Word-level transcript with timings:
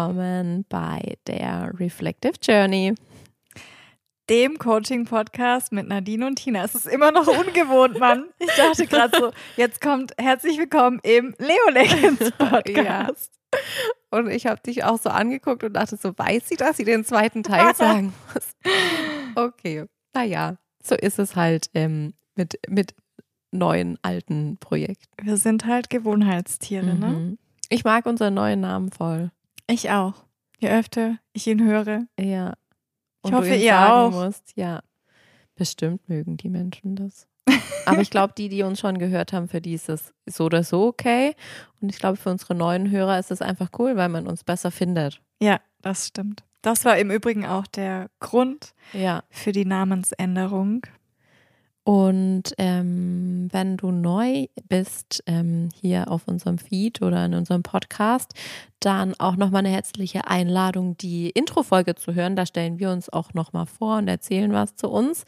willkommen 0.00 0.64
bei 0.70 1.18
der 1.26 1.72
Reflective 1.78 2.32
Journey. 2.40 2.94
Dem 4.30 4.56
Coaching-Podcast 4.56 5.72
mit 5.72 5.88
Nadine 5.88 6.26
und 6.26 6.36
Tina. 6.36 6.64
Es 6.64 6.74
ist 6.74 6.86
immer 6.86 7.12
noch 7.12 7.26
ungewohnt, 7.26 7.98
Mann. 7.98 8.24
Ich 8.38 8.50
dachte 8.56 8.86
gerade 8.86 9.18
so, 9.18 9.32
jetzt 9.58 9.82
kommt 9.82 10.12
herzlich 10.16 10.56
willkommen 10.56 11.00
im 11.02 11.34
Leo 11.38 11.70
Legends 11.70 12.30
Podcast. 12.38 13.30
Ja. 13.52 13.60
Und 14.18 14.30
ich 14.30 14.46
habe 14.46 14.62
dich 14.62 14.84
auch 14.84 14.98
so 14.98 15.10
angeguckt 15.10 15.64
und 15.64 15.74
dachte 15.74 15.98
so, 15.98 16.16
weiß 16.16 16.48
sie, 16.48 16.56
dass 16.56 16.78
sie 16.78 16.84
den 16.84 17.04
zweiten 17.04 17.42
Teil 17.42 17.74
sagen 17.74 18.14
muss? 18.32 18.56
Okay, 19.34 19.84
naja, 20.14 20.56
so 20.82 20.94
ist 20.94 21.18
es 21.18 21.36
halt 21.36 21.68
ähm, 21.74 22.14
mit, 22.36 22.58
mit 22.68 22.94
neuen, 23.50 23.98
alten 24.00 24.56
Projekten. 24.60 25.26
Wir 25.26 25.36
sind 25.36 25.66
halt 25.66 25.90
Gewohnheitstiere, 25.90 26.86
ne? 26.86 26.94
mhm. 26.94 27.00
ne? 27.00 27.38
Ich 27.68 27.84
mag 27.84 28.06
unseren 28.06 28.32
neuen 28.32 28.60
Namen 28.60 28.90
voll. 28.90 29.30
Ich 29.70 29.90
auch. 29.90 30.14
Je 30.58 30.68
öfter 30.68 31.16
ich 31.32 31.46
ihn 31.46 31.62
höre. 31.64 32.06
Ja. 32.18 32.54
Und 33.22 33.30
ich 33.30 33.32
hoffe, 33.32 33.54
ihr 33.54 33.78
auch. 33.78 34.10
Musst, 34.10 34.52
ja. 34.56 34.82
Bestimmt 35.54 36.08
mögen 36.08 36.36
die 36.36 36.48
Menschen 36.48 36.96
das. 36.96 37.28
Aber 37.86 38.00
ich 38.00 38.10
glaube, 38.10 38.34
die, 38.36 38.48
die 38.48 38.62
uns 38.62 38.80
schon 38.80 38.98
gehört 38.98 39.32
haben, 39.32 39.48
für 39.48 39.60
die 39.60 39.74
ist 39.74 39.88
es 39.88 40.12
so 40.26 40.44
oder 40.44 40.64
so 40.64 40.86
okay. 40.86 41.34
Und 41.80 41.90
ich 41.90 41.98
glaube, 41.98 42.16
für 42.16 42.30
unsere 42.30 42.54
neuen 42.54 42.90
Hörer 42.90 43.18
ist 43.18 43.30
es 43.30 43.42
einfach 43.42 43.70
cool, 43.78 43.96
weil 43.96 44.08
man 44.08 44.26
uns 44.26 44.44
besser 44.44 44.70
findet. 44.70 45.22
Ja, 45.40 45.60
das 45.82 46.06
stimmt. 46.06 46.44
Das 46.62 46.84
war 46.84 46.98
im 46.98 47.10
Übrigen 47.10 47.46
auch 47.46 47.66
der 47.66 48.10
Grund 48.18 48.74
ja. 48.92 49.22
für 49.30 49.52
die 49.52 49.64
Namensänderung. 49.64 50.82
Und 51.82 52.54
ähm, 52.58 53.48
wenn 53.52 53.76
du 53.76 53.90
neu 53.90 54.46
bist 54.68 55.22
ähm, 55.26 55.70
hier 55.74 56.10
auf 56.10 56.28
unserem 56.28 56.58
Feed 56.58 57.00
oder 57.00 57.24
in 57.24 57.34
unserem 57.34 57.62
Podcast, 57.62 58.34
dann 58.80 59.14
auch 59.18 59.36
nochmal 59.36 59.60
eine 59.60 59.74
herzliche 59.74 60.26
Einladung, 60.26 60.96
die 60.98 61.30
Intro-Folge 61.30 61.94
zu 61.94 62.14
hören. 62.14 62.36
Da 62.36 62.44
stellen 62.44 62.78
wir 62.78 62.90
uns 62.90 63.08
auch 63.08 63.32
nochmal 63.34 63.66
vor 63.66 63.96
und 63.98 64.08
erzählen 64.08 64.52
was 64.52 64.76
zu 64.76 64.88
uns. 64.90 65.24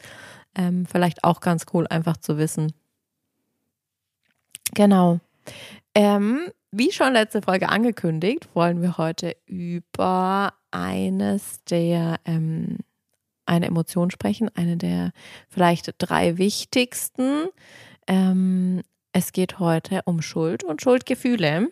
Ähm, 0.55 0.85
vielleicht 0.85 1.23
auch 1.23 1.41
ganz 1.41 1.65
cool, 1.73 1.87
einfach 1.87 2.17
zu 2.17 2.37
wissen. 2.37 2.71
Genau. 4.75 5.19
Ähm, 5.95 6.49
wie 6.71 6.91
schon 6.91 7.13
letzte 7.13 7.41
Folge 7.41 7.69
angekündigt, 7.69 8.47
wollen 8.53 8.81
wir 8.81 8.97
heute 8.97 9.35
über 9.45 10.53
eines 10.71 11.63
der 11.65 12.19
ähm, 12.25 12.79
eine 13.45 13.67
Emotion 13.67 14.11
sprechen, 14.11 14.49
eine 14.55 14.77
der 14.77 15.11
vielleicht 15.49 15.95
drei 15.97 16.37
wichtigsten. 16.37 17.47
Ähm, 18.07 18.81
es 19.11 19.31
geht 19.31 19.59
heute 19.59 20.01
um 20.05 20.21
Schuld 20.21 20.63
und 20.63 20.81
Schuldgefühle, 20.81 21.69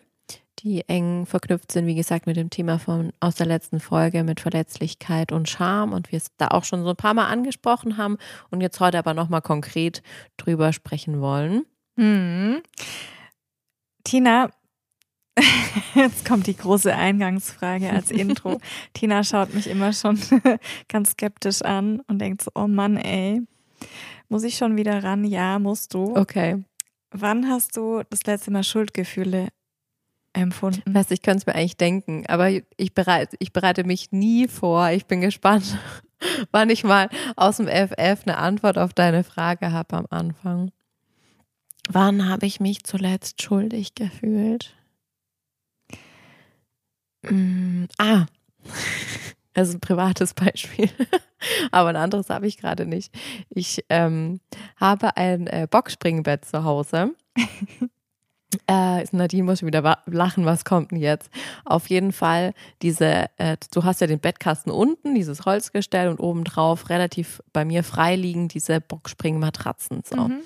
die 0.60 0.88
eng 0.88 1.26
verknüpft 1.26 1.72
sind, 1.72 1.86
wie 1.86 1.94
gesagt, 1.94 2.26
mit 2.26 2.36
dem 2.36 2.50
Thema 2.50 2.78
von, 2.78 3.12
aus 3.20 3.34
der 3.34 3.46
letzten 3.46 3.80
Folge 3.80 4.22
mit 4.22 4.40
Verletzlichkeit 4.40 5.32
und 5.32 5.48
Scham 5.48 5.92
und 5.92 6.12
wir 6.12 6.18
es 6.18 6.28
da 6.36 6.48
auch 6.48 6.64
schon 6.64 6.84
so 6.84 6.90
ein 6.90 6.96
paar 6.96 7.14
Mal 7.14 7.26
angesprochen 7.26 7.96
haben 7.96 8.16
und 8.50 8.60
jetzt 8.60 8.78
heute 8.78 8.98
aber 8.98 9.14
nochmal 9.14 9.42
konkret 9.42 10.02
drüber 10.36 10.72
sprechen 10.72 11.20
wollen. 11.20 11.64
Hm. 11.96 12.62
Tina, 14.04 14.50
Jetzt 15.94 16.24
kommt 16.24 16.46
die 16.46 16.56
große 16.56 16.94
Eingangsfrage 16.94 17.90
als 17.90 18.10
Intro. 18.10 18.60
Tina 18.94 19.24
schaut 19.24 19.54
mich 19.54 19.68
immer 19.68 19.92
schon 19.92 20.18
ganz 20.88 21.12
skeptisch 21.12 21.62
an 21.62 22.00
und 22.08 22.18
denkt 22.18 22.42
so, 22.42 22.50
oh 22.54 22.66
Mann, 22.66 22.96
ey, 22.96 23.42
muss 24.28 24.44
ich 24.44 24.56
schon 24.56 24.76
wieder 24.76 25.02
ran? 25.02 25.24
Ja, 25.24 25.58
musst 25.58 25.94
du. 25.94 26.16
Okay. 26.16 26.64
Wann 27.10 27.48
hast 27.48 27.76
du 27.76 28.02
das 28.08 28.24
letzte 28.24 28.50
Mal 28.50 28.64
Schuldgefühle 28.64 29.48
empfunden? 30.32 30.94
Weißt 30.94 31.12
ich 31.12 31.22
könnte 31.22 31.38
es 31.38 31.46
mir 31.46 31.54
eigentlich 31.54 31.76
denken, 31.76 32.24
aber 32.26 32.48
ich 32.50 32.94
bereite, 32.94 33.36
ich 33.38 33.52
bereite 33.52 33.84
mich 33.84 34.12
nie 34.12 34.48
vor. 34.48 34.90
Ich 34.90 35.06
bin 35.06 35.20
gespannt, 35.20 35.78
wann 36.52 36.70
ich 36.70 36.84
mal 36.84 37.10
aus 37.36 37.58
dem 37.58 37.66
FF 37.68 38.22
eine 38.24 38.38
Antwort 38.38 38.78
auf 38.78 38.94
deine 38.94 39.24
Frage 39.24 39.72
habe 39.72 39.96
am 39.96 40.06
Anfang. 40.08 40.72
Wann 41.88 42.28
habe 42.28 42.46
ich 42.46 42.60
mich 42.60 42.84
zuletzt 42.84 43.42
schuldig 43.42 43.94
gefühlt? 43.94 44.74
Mm, 47.22 47.84
ah, 47.98 48.26
das 49.54 49.68
ist 49.68 49.74
ein 49.74 49.80
privates 49.80 50.34
Beispiel, 50.34 50.90
aber 51.70 51.90
ein 51.90 51.96
anderes 51.96 52.30
habe 52.30 52.46
ich 52.46 52.58
gerade 52.58 52.86
nicht. 52.86 53.14
Ich 53.50 53.84
ähm, 53.88 54.40
habe 54.76 55.16
ein 55.16 55.46
äh, 55.46 55.66
Boxspringbett 55.70 56.44
zu 56.44 56.64
Hause. 56.64 57.14
Äh, 58.66 59.04
Nadine 59.12 59.44
muss 59.44 59.60
schon 59.60 59.66
wieder 59.66 59.98
lachen, 60.06 60.44
was 60.44 60.64
kommt 60.64 60.90
denn 60.90 60.98
jetzt? 60.98 61.30
Auf 61.64 61.88
jeden 61.88 62.12
Fall, 62.12 62.52
diese, 62.82 63.26
äh, 63.38 63.56
du 63.72 63.84
hast 63.84 64.00
ja 64.00 64.06
den 64.06 64.20
Bettkasten 64.20 64.70
unten, 64.70 65.14
dieses 65.14 65.46
Holzgestell 65.46 66.08
und 66.08 66.20
obendrauf 66.20 66.90
relativ 66.90 67.42
bei 67.52 67.64
mir 67.64 67.82
freiliegend 67.82 68.54
diese 68.54 68.80
Boxspringmatratzen. 68.80 70.02
So. 70.04 70.28
Mhm. 70.28 70.40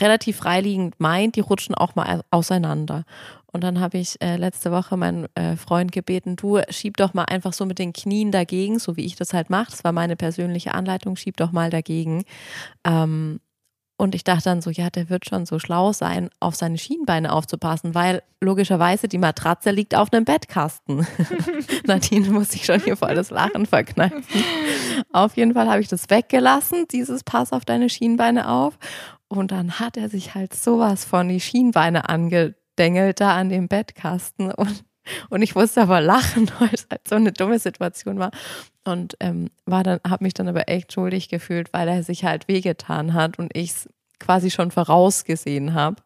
Relativ 0.00 0.38
freiliegend 0.38 0.98
meint, 0.98 1.36
die 1.36 1.40
rutschen 1.40 1.74
auch 1.74 1.94
mal 1.94 2.22
auseinander. 2.30 3.04
Und 3.54 3.62
dann 3.62 3.78
habe 3.78 3.98
ich 3.98 4.20
äh, 4.20 4.34
letzte 4.34 4.72
Woche 4.72 4.96
meinen 4.96 5.28
äh, 5.36 5.56
Freund 5.56 5.92
gebeten, 5.92 6.34
du 6.34 6.60
schieb 6.70 6.96
doch 6.96 7.14
mal 7.14 7.22
einfach 7.26 7.52
so 7.52 7.64
mit 7.66 7.78
den 7.78 7.92
Knien 7.92 8.32
dagegen, 8.32 8.80
so 8.80 8.96
wie 8.96 9.04
ich 9.04 9.14
das 9.14 9.32
halt 9.32 9.48
mache. 9.48 9.70
Das 9.70 9.84
war 9.84 9.92
meine 9.92 10.16
persönliche 10.16 10.74
Anleitung, 10.74 11.14
schieb 11.14 11.36
doch 11.36 11.52
mal 11.52 11.70
dagegen. 11.70 12.24
Ähm, 12.84 13.38
und 13.96 14.16
ich 14.16 14.24
dachte 14.24 14.42
dann 14.46 14.60
so, 14.60 14.70
ja, 14.70 14.90
der 14.90 15.08
wird 15.08 15.26
schon 15.26 15.46
so 15.46 15.60
schlau 15.60 15.92
sein, 15.92 16.30
auf 16.40 16.56
seine 16.56 16.78
Schienbeine 16.78 17.32
aufzupassen, 17.32 17.94
weil 17.94 18.24
logischerweise 18.40 19.06
die 19.06 19.18
Matratze 19.18 19.70
liegt 19.70 19.94
auf 19.94 20.12
einem 20.12 20.24
Bettkasten. 20.24 21.06
Nadine 21.86 22.30
muss 22.30 22.50
sich 22.50 22.64
schon 22.64 22.80
hier 22.80 22.96
voll 22.96 23.14
das 23.14 23.30
Lachen 23.30 23.66
verkneifen. 23.66 24.24
Auf 25.12 25.36
jeden 25.36 25.54
Fall 25.54 25.70
habe 25.70 25.80
ich 25.80 25.86
das 25.86 26.10
weggelassen, 26.10 26.86
dieses 26.90 27.22
Pass 27.22 27.52
auf 27.52 27.64
deine 27.64 27.88
Schienbeine 27.88 28.48
auf. 28.48 28.76
Und 29.28 29.52
dann 29.52 29.78
hat 29.78 29.96
er 29.96 30.08
sich 30.08 30.34
halt 30.34 30.54
sowas 30.54 31.04
von 31.04 31.28
die 31.28 31.40
Schienbeine 31.40 32.08
ange 32.08 32.56
dengelt 32.78 33.20
da 33.20 33.36
an 33.36 33.48
dem 33.48 33.68
Bettkasten 33.68 34.50
und, 34.52 34.84
und 35.30 35.42
ich 35.42 35.54
musste 35.54 35.82
aber 35.82 36.00
lachen, 36.00 36.50
weil 36.58 36.70
es 36.72 36.86
halt 36.90 37.06
so 37.06 37.16
eine 37.16 37.32
dumme 37.32 37.58
Situation 37.58 38.18
war. 38.18 38.30
Und 38.84 39.16
ähm, 39.20 39.50
war 39.64 39.82
dann, 39.82 40.00
habe 40.06 40.24
mich 40.24 40.34
dann 40.34 40.48
aber 40.48 40.68
echt 40.68 40.92
schuldig 40.92 41.28
gefühlt, 41.28 41.72
weil 41.72 41.88
er 41.88 42.02
sich 42.02 42.24
halt 42.24 42.48
wehgetan 42.48 43.14
hat 43.14 43.38
und 43.38 43.56
ich 43.56 43.70
es 43.70 43.88
quasi 44.18 44.50
schon 44.50 44.70
vorausgesehen 44.70 45.74
habe. 45.74 46.02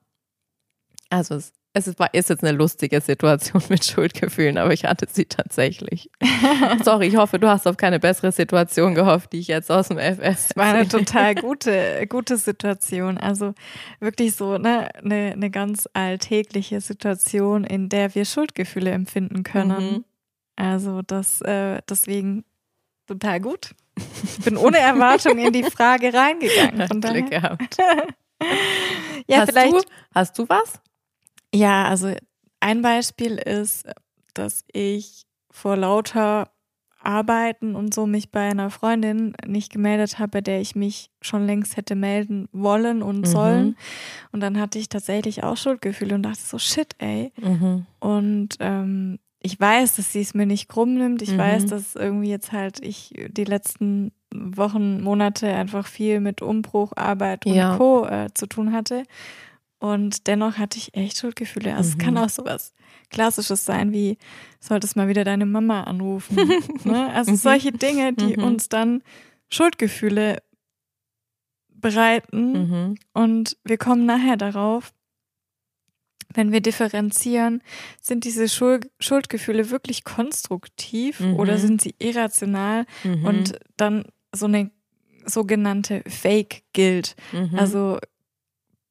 Also 1.11 1.35
es 1.37 1.53
es 1.75 1.87
ist, 1.87 1.99
ist 2.13 2.31
jetzt 2.31 2.43
eine 2.43 2.57
lustige 2.57 3.01
Situation 3.01 3.63
mit 3.69 3.85
Schuldgefühlen, 3.85 4.59
aber 4.59 4.73
ich 4.73 4.85
hatte 4.85 5.07
sie 5.11 5.27
tatsächlich. 5.27 6.11
Sorry, 6.83 7.07
ich 7.07 7.17
hoffe, 7.17 7.39
du 7.39 7.49
hast 7.49 7.67
auf 7.67 7.77
keine 7.77 8.01
bessere 8.01 8.33
Situation 8.33 8.95
gehofft, 8.95 9.33
die 9.33 9.39
ich 9.39 9.49
jetzt 9.49 9.71
aus 9.71 9.89
dem 9.89 9.99
FS. 9.99 10.51
Es 10.51 10.57
war 10.57 10.75
eine 10.75 10.89
total 10.89 11.35
gute, 11.35 12.07
gute 12.09 12.37
Situation. 12.37 13.19
Also 13.19 13.55
wirklich 14.01 14.35
so 14.35 14.59
ne, 14.59 14.89
eine, 14.97 15.33
eine 15.33 15.51
ganz 15.51 15.89
alltägliche 15.93 16.81
Situation, 16.81 17.65
in 17.65 17.89
der 17.89 18.15
wir 18.15 18.25
Schuldgefühle 18.25 18.91
empfinden 18.91 19.43
können. 19.43 19.93
Mhm. 19.93 20.05
Also 20.57 21.03
das 21.03 21.41
äh, 21.43 21.81
deswegen 21.89 22.45
total 23.07 23.41
gut. 23.41 23.75
Ich 24.23 24.45
bin 24.45 24.57
ohne 24.57 24.79
Erwartung 24.79 25.39
in 25.39 25.53
die 25.53 25.65
Frage 25.65 26.15
reingegangen. 26.15 27.01
Glück 27.01 27.31
gehabt. 27.31 27.77
ja, 29.27 29.41
hast 29.41 29.51
vielleicht. 29.51 29.73
Du, 29.73 29.81
hast 30.15 30.39
du 30.39 30.49
was? 30.49 30.81
Ja, 31.55 31.85
also 31.85 32.13
ein 32.61 32.83
Beispiel 32.83 33.37
ist, 33.37 33.87
dass 34.35 34.65
ich 34.73 35.25
vor 35.51 35.77
lauter 35.77 36.51
Arbeiten 37.01 37.75
und 37.75 37.95
so 37.95 38.07
mich 38.07 38.31
bei 38.31 38.51
einer 38.51 38.71
Freundin 38.71 39.35
nicht 39.47 39.73
gemeldet 39.73 40.19
habe, 40.19 40.29
bei 40.29 40.41
der 40.41 40.61
ich 40.61 40.75
mich 40.75 41.11
schon 41.21 41.47
längst 41.47 41.77
hätte 41.77 41.95
melden 41.95 42.49
wollen 42.53 43.03
und 43.03 43.21
mhm. 43.21 43.25
sollen. 43.25 43.77
Und 44.33 44.41
dann 44.41 44.59
hatte 44.59 44.79
ich 44.79 44.89
tatsächlich 44.89 45.45
auch 45.45 45.57
Schuldgefühle 45.57 46.15
und 46.17 46.23
dachte 46.25 46.41
so, 46.41 46.59
shit, 46.59 46.95
ey. 46.99 47.33
Mhm. 47.41 47.87
Und 48.01 48.57
ähm, 48.61 49.19
ich 49.41 49.59
weiß, 49.59 49.97
dass 49.97 50.13
sie 50.13 50.21
es 50.21 50.35
mir 50.35 50.47
nicht 50.47 50.69
krumm 50.69 50.95
nimmt. 50.95 51.23
Ich 51.23 51.33
mhm. 51.33 51.39
weiß, 51.39 51.67
dass 51.67 51.95
irgendwie 51.95 52.31
jetzt 52.31 52.53
halt 52.53 52.85
ich 52.85 53.15
die 53.29 53.45
letzten 53.45 54.13
Wochen, 54.35 55.01
Monate 55.01 55.49
einfach 55.49 55.87
viel 55.87 56.21
mit 56.21 56.43
Umbruch, 56.43 56.93
Arbeit 56.97 57.47
und 57.47 57.55
ja. 57.55 57.77
Co. 57.77 58.05
Äh, 58.07 58.29
zu 58.35 58.47
tun 58.47 58.73
hatte. 58.73 59.05
Und 59.81 60.27
dennoch 60.27 60.59
hatte 60.59 60.79
ich 60.79 60.95
echt 60.95 61.19
Schuldgefühle. 61.19 61.75
Also 61.75 61.91
mhm. 61.91 61.99
es 61.99 62.05
kann 62.05 62.15
mhm. 62.15 62.21
auch 62.21 62.29
sowas 62.29 62.75
Klassisches 63.11 63.65
sein, 63.65 63.93
wie 63.93 64.19
solltest 64.61 64.97
mal 64.97 65.09
wieder 65.09 65.25
deine 65.25 65.47
Mama 65.47 65.85
anrufen. 65.85 66.37
ne? 66.85 67.13
Also 67.15 67.33
mhm. 67.33 67.37
solche 67.37 67.73
Dinge, 67.73 68.13
die 68.13 68.37
mhm. 68.37 68.45
uns 68.45 68.69
dann 68.69 69.03
Schuldgefühle 69.51 70.43
bereiten. 71.69 72.53
Mhm. 72.53 72.95
Und 73.15 73.57
wir 73.65 73.79
kommen 73.79 74.05
nachher 74.05 74.37
darauf, 74.37 74.93
wenn 76.35 76.53
wir 76.53 76.61
differenzieren, 76.61 77.63
sind 78.01 78.25
diese 78.25 78.49
Schuld 78.49 78.91
Schuldgefühle 79.01 79.71
wirklich 79.71 80.05
konstruktiv 80.05 81.21
oder 81.21 81.55
mhm. 81.55 81.59
sind 81.59 81.81
sie 81.81 81.95
irrational 81.99 82.85
und 83.25 83.59
dann 83.79 84.05
so 84.35 84.45
eine 84.45 84.71
sogenannte 85.25 86.03
Fake 86.07 86.65
Guilt. 86.75 87.17
Also 87.57 87.99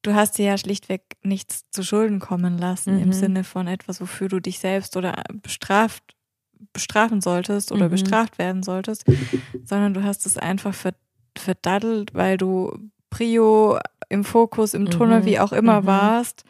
du 0.08 0.16
hast 0.16 0.38
dir 0.38 0.46
ja 0.46 0.58
schlichtweg 0.58 1.02
nichts 1.22 1.70
zu 1.70 1.84
Schulden 1.84 2.20
kommen 2.20 2.58
lassen 2.58 2.96
mhm. 2.96 3.04
im 3.04 3.14
Sinne 3.14 3.44
von 3.44 3.68
etwas, 3.68 4.00
wofür 4.00 4.30
du 4.30 4.40
dich 4.40 4.60
selbst 4.60 4.96
oder 4.96 5.22
bestraft 5.34 6.04
bestrafen 6.74 7.22
solltest 7.22 7.72
oder 7.72 7.86
mhm. 7.86 7.92
bestraft 7.92 8.40
werden 8.40 8.64
solltest, 8.64 9.06
sondern 9.64 9.94
du 9.94 10.04
hast 10.04 10.26
es 10.26 10.38
einfach 10.38 10.74
verdaddelt, 11.38 12.16
weil 12.16 12.38
du 12.38 12.90
Prio 13.12 13.78
im 14.10 14.24
Fokus, 14.24 14.74
im 14.74 14.90
Tunnel, 14.90 15.22
mhm. 15.22 15.26
wie 15.26 15.40
auch 15.40 15.52
immer 15.52 15.82
mhm. 15.82 15.86
warst, 15.86 16.46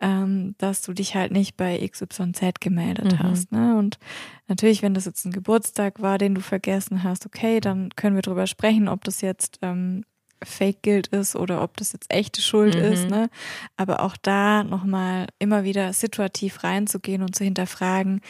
ähm, 0.00 0.54
dass 0.58 0.82
du 0.82 0.92
dich 0.92 1.16
halt 1.16 1.32
nicht 1.32 1.56
bei 1.56 1.76
XYZ 1.86 2.60
gemeldet 2.60 3.14
mhm. 3.14 3.18
hast. 3.18 3.50
Ne? 3.50 3.76
Und 3.76 3.98
natürlich, 4.46 4.82
wenn 4.82 4.94
das 4.94 5.06
jetzt 5.06 5.24
ein 5.24 5.32
Geburtstag 5.32 6.00
war, 6.00 6.18
den 6.18 6.36
du 6.36 6.40
vergessen 6.40 7.02
hast, 7.02 7.26
okay, 7.26 7.58
dann 7.58 7.88
können 7.96 8.14
wir 8.14 8.22
drüber 8.22 8.46
sprechen, 8.46 8.86
ob 8.86 9.02
das 9.02 9.22
jetzt 9.22 9.58
ähm, 9.62 10.04
Fake 10.44 10.82
Guilt 10.82 11.08
ist 11.08 11.36
oder 11.36 11.62
ob 11.62 11.76
das 11.76 11.92
jetzt 11.92 12.12
echte 12.12 12.40
Schuld 12.40 12.74
mhm. 12.74 12.82
ist. 12.82 13.08
Ne? 13.08 13.30
Aber 13.76 14.02
auch 14.02 14.16
da 14.16 14.64
nochmal 14.64 15.26
immer 15.38 15.64
wieder 15.64 15.92
situativ 15.92 16.64
reinzugehen 16.64 17.22
und 17.22 17.34
zu 17.34 17.44
hinterfragen, 17.44 18.20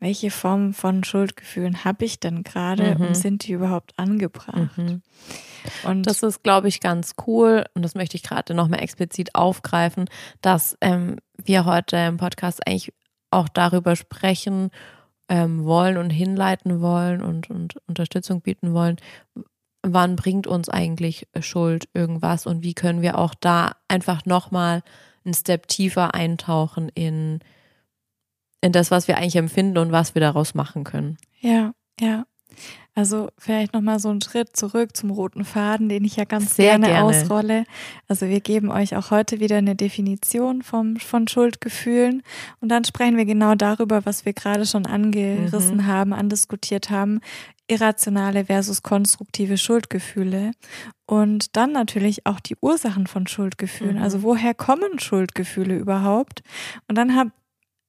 welche 0.00 0.30
Form 0.30 0.74
von 0.74 1.02
Schuldgefühlen 1.02 1.84
habe 1.84 2.04
ich 2.04 2.20
denn 2.20 2.42
gerade 2.42 2.94
mhm. 2.94 3.06
und 3.06 3.16
sind 3.16 3.46
die 3.46 3.52
überhaupt 3.52 3.92
angebracht? 3.96 4.76
Mhm. 4.76 5.02
Und 5.84 6.02
das 6.02 6.22
ist, 6.22 6.42
glaube 6.42 6.68
ich, 6.68 6.80
ganz 6.80 7.14
cool 7.26 7.64
und 7.74 7.82
das 7.82 7.94
möchte 7.94 8.16
ich 8.16 8.22
gerade 8.22 8.52
nochmal 8.52 8.82
explizit 8.82 9.34
aufgreifen, 9.34 10.06
dass 10.42 10.76
ähm, 10.82 11.16
wir 11.42 11.64
heute 11.64 11.96
im 11.96 12.18
Podcast 12.18 12.66
eigentlich 12.66 12.92
auch 13.30 13.48
darüber 13.48 13.96
sprechen 13.96 14.70
ähm, 15.28 15.64
wollen 15.64 15.96
und 15.96 16.10
hinleiten 16.10 16.80
wollen 16.80 17.22
und, 17.22 17.48
und 17.48 17.76
Unterstützung 17.86 18.42
bieten 18.42 18.74
wollen. 18.74 18.96
Wann 19.86 20.16
bringt 20.16 20.46
uns 20.46 20.68
eigentlich 20.68 21.28
Schuld 21.40 21.88
irgendwas 21.92 22.46
und 22.46 22.62
wie 22.62 22.74
können 22.74 23.02
wir 23.02 23.18
auch 23.18 23.34
da 23.34 23.76
einfach 23.86 24.24
nochmal 24.24 24.82
einen 25.24 25.34
Step 25.34 25.68
tiefer 25.68 26.14
eintauchen 26.14 26.88
in 26.88 27.40
in 28.60 28.72
das, 28.72 28.90
was 28.90 29.08
wir 29.08 29.18
eigentlich 29.18 29.36
empfinden 29.36 29.76
und 29.76 29.92
was 29.92 30.14
wir 30.14 30.20
daraus 30.20 30.54
machen 30.54 30.84
können. 30.84 31.18
Ja, 31.40 31.74
ja. 32.00 32.24
Also 32.94 33.28
vielleicht 33.38 33.74
nochmal 33.74 33.98
so 33.98 34.08
einen 34.08 34.22
Schritt 34.22 34.56
zurück 34.56 34.96
zum 34.96 35.10
roten 35.10 35.44
Faden, 35.44 35.88
den 35.88 36.04
ich 36.04 36.14
ja 36.14 36.24
ganz 36.24 36.54
gerne, 36.54 36.86
gerne, 36.86 37.02
ausrolle. 37.02 37.64
Also 38.06 38.28
wir 38.28 38.40
geben 38.40 38.70
euch 38.70 38.94
auch 38.96 39.10
heute 39.10 39.40
wieder 39.40 39.56
eine 39.56 39.74
Definition 39.74 40.62
vom, 40.62 40.96
von 40.96 41.26
Schuldgefühlen 41.26 42.22
und 42.60 42.68
dann 42.68 42.84
sprechen 42.84 43.16
wir 43.16 43.24
genau 43.24 43.56
darüber, 43.56 44.06
was 44.06 44.24
wir 44.24 44.32
gerade 44.32 44.64
schon 44.64 44.86
angerissen 44.86 45.78
mhm. 45.78 45.86
haben, 45.86 46.12
andiskutiert 46.12 46.90
haben. 46.90 47.20
Irrationale 47.66 48.44
versus 48.44 48.82
konstruktive 48.82 49.56
Schuldgefühle 49.56 50.52
und 51.06 51.56
dann 51.56 51.72
natürlich 51.72 52.26
auch 52.26 52.38
die 52.38 52.56
Ursachen 52.60 53.06
von 53.06 53.26
Schuldgefühlen. 53.26 53.96
Mhm. 53.96 54.02
Also 54.02 54.22
woher 54.22 54.52
kommen 54.52 54.98
Schuldgefühle 54.98 55.74
überhaupt? 55.76 56.42
Und 56.88 56.98
dann 56.98 57.16
habe 57.16 57.30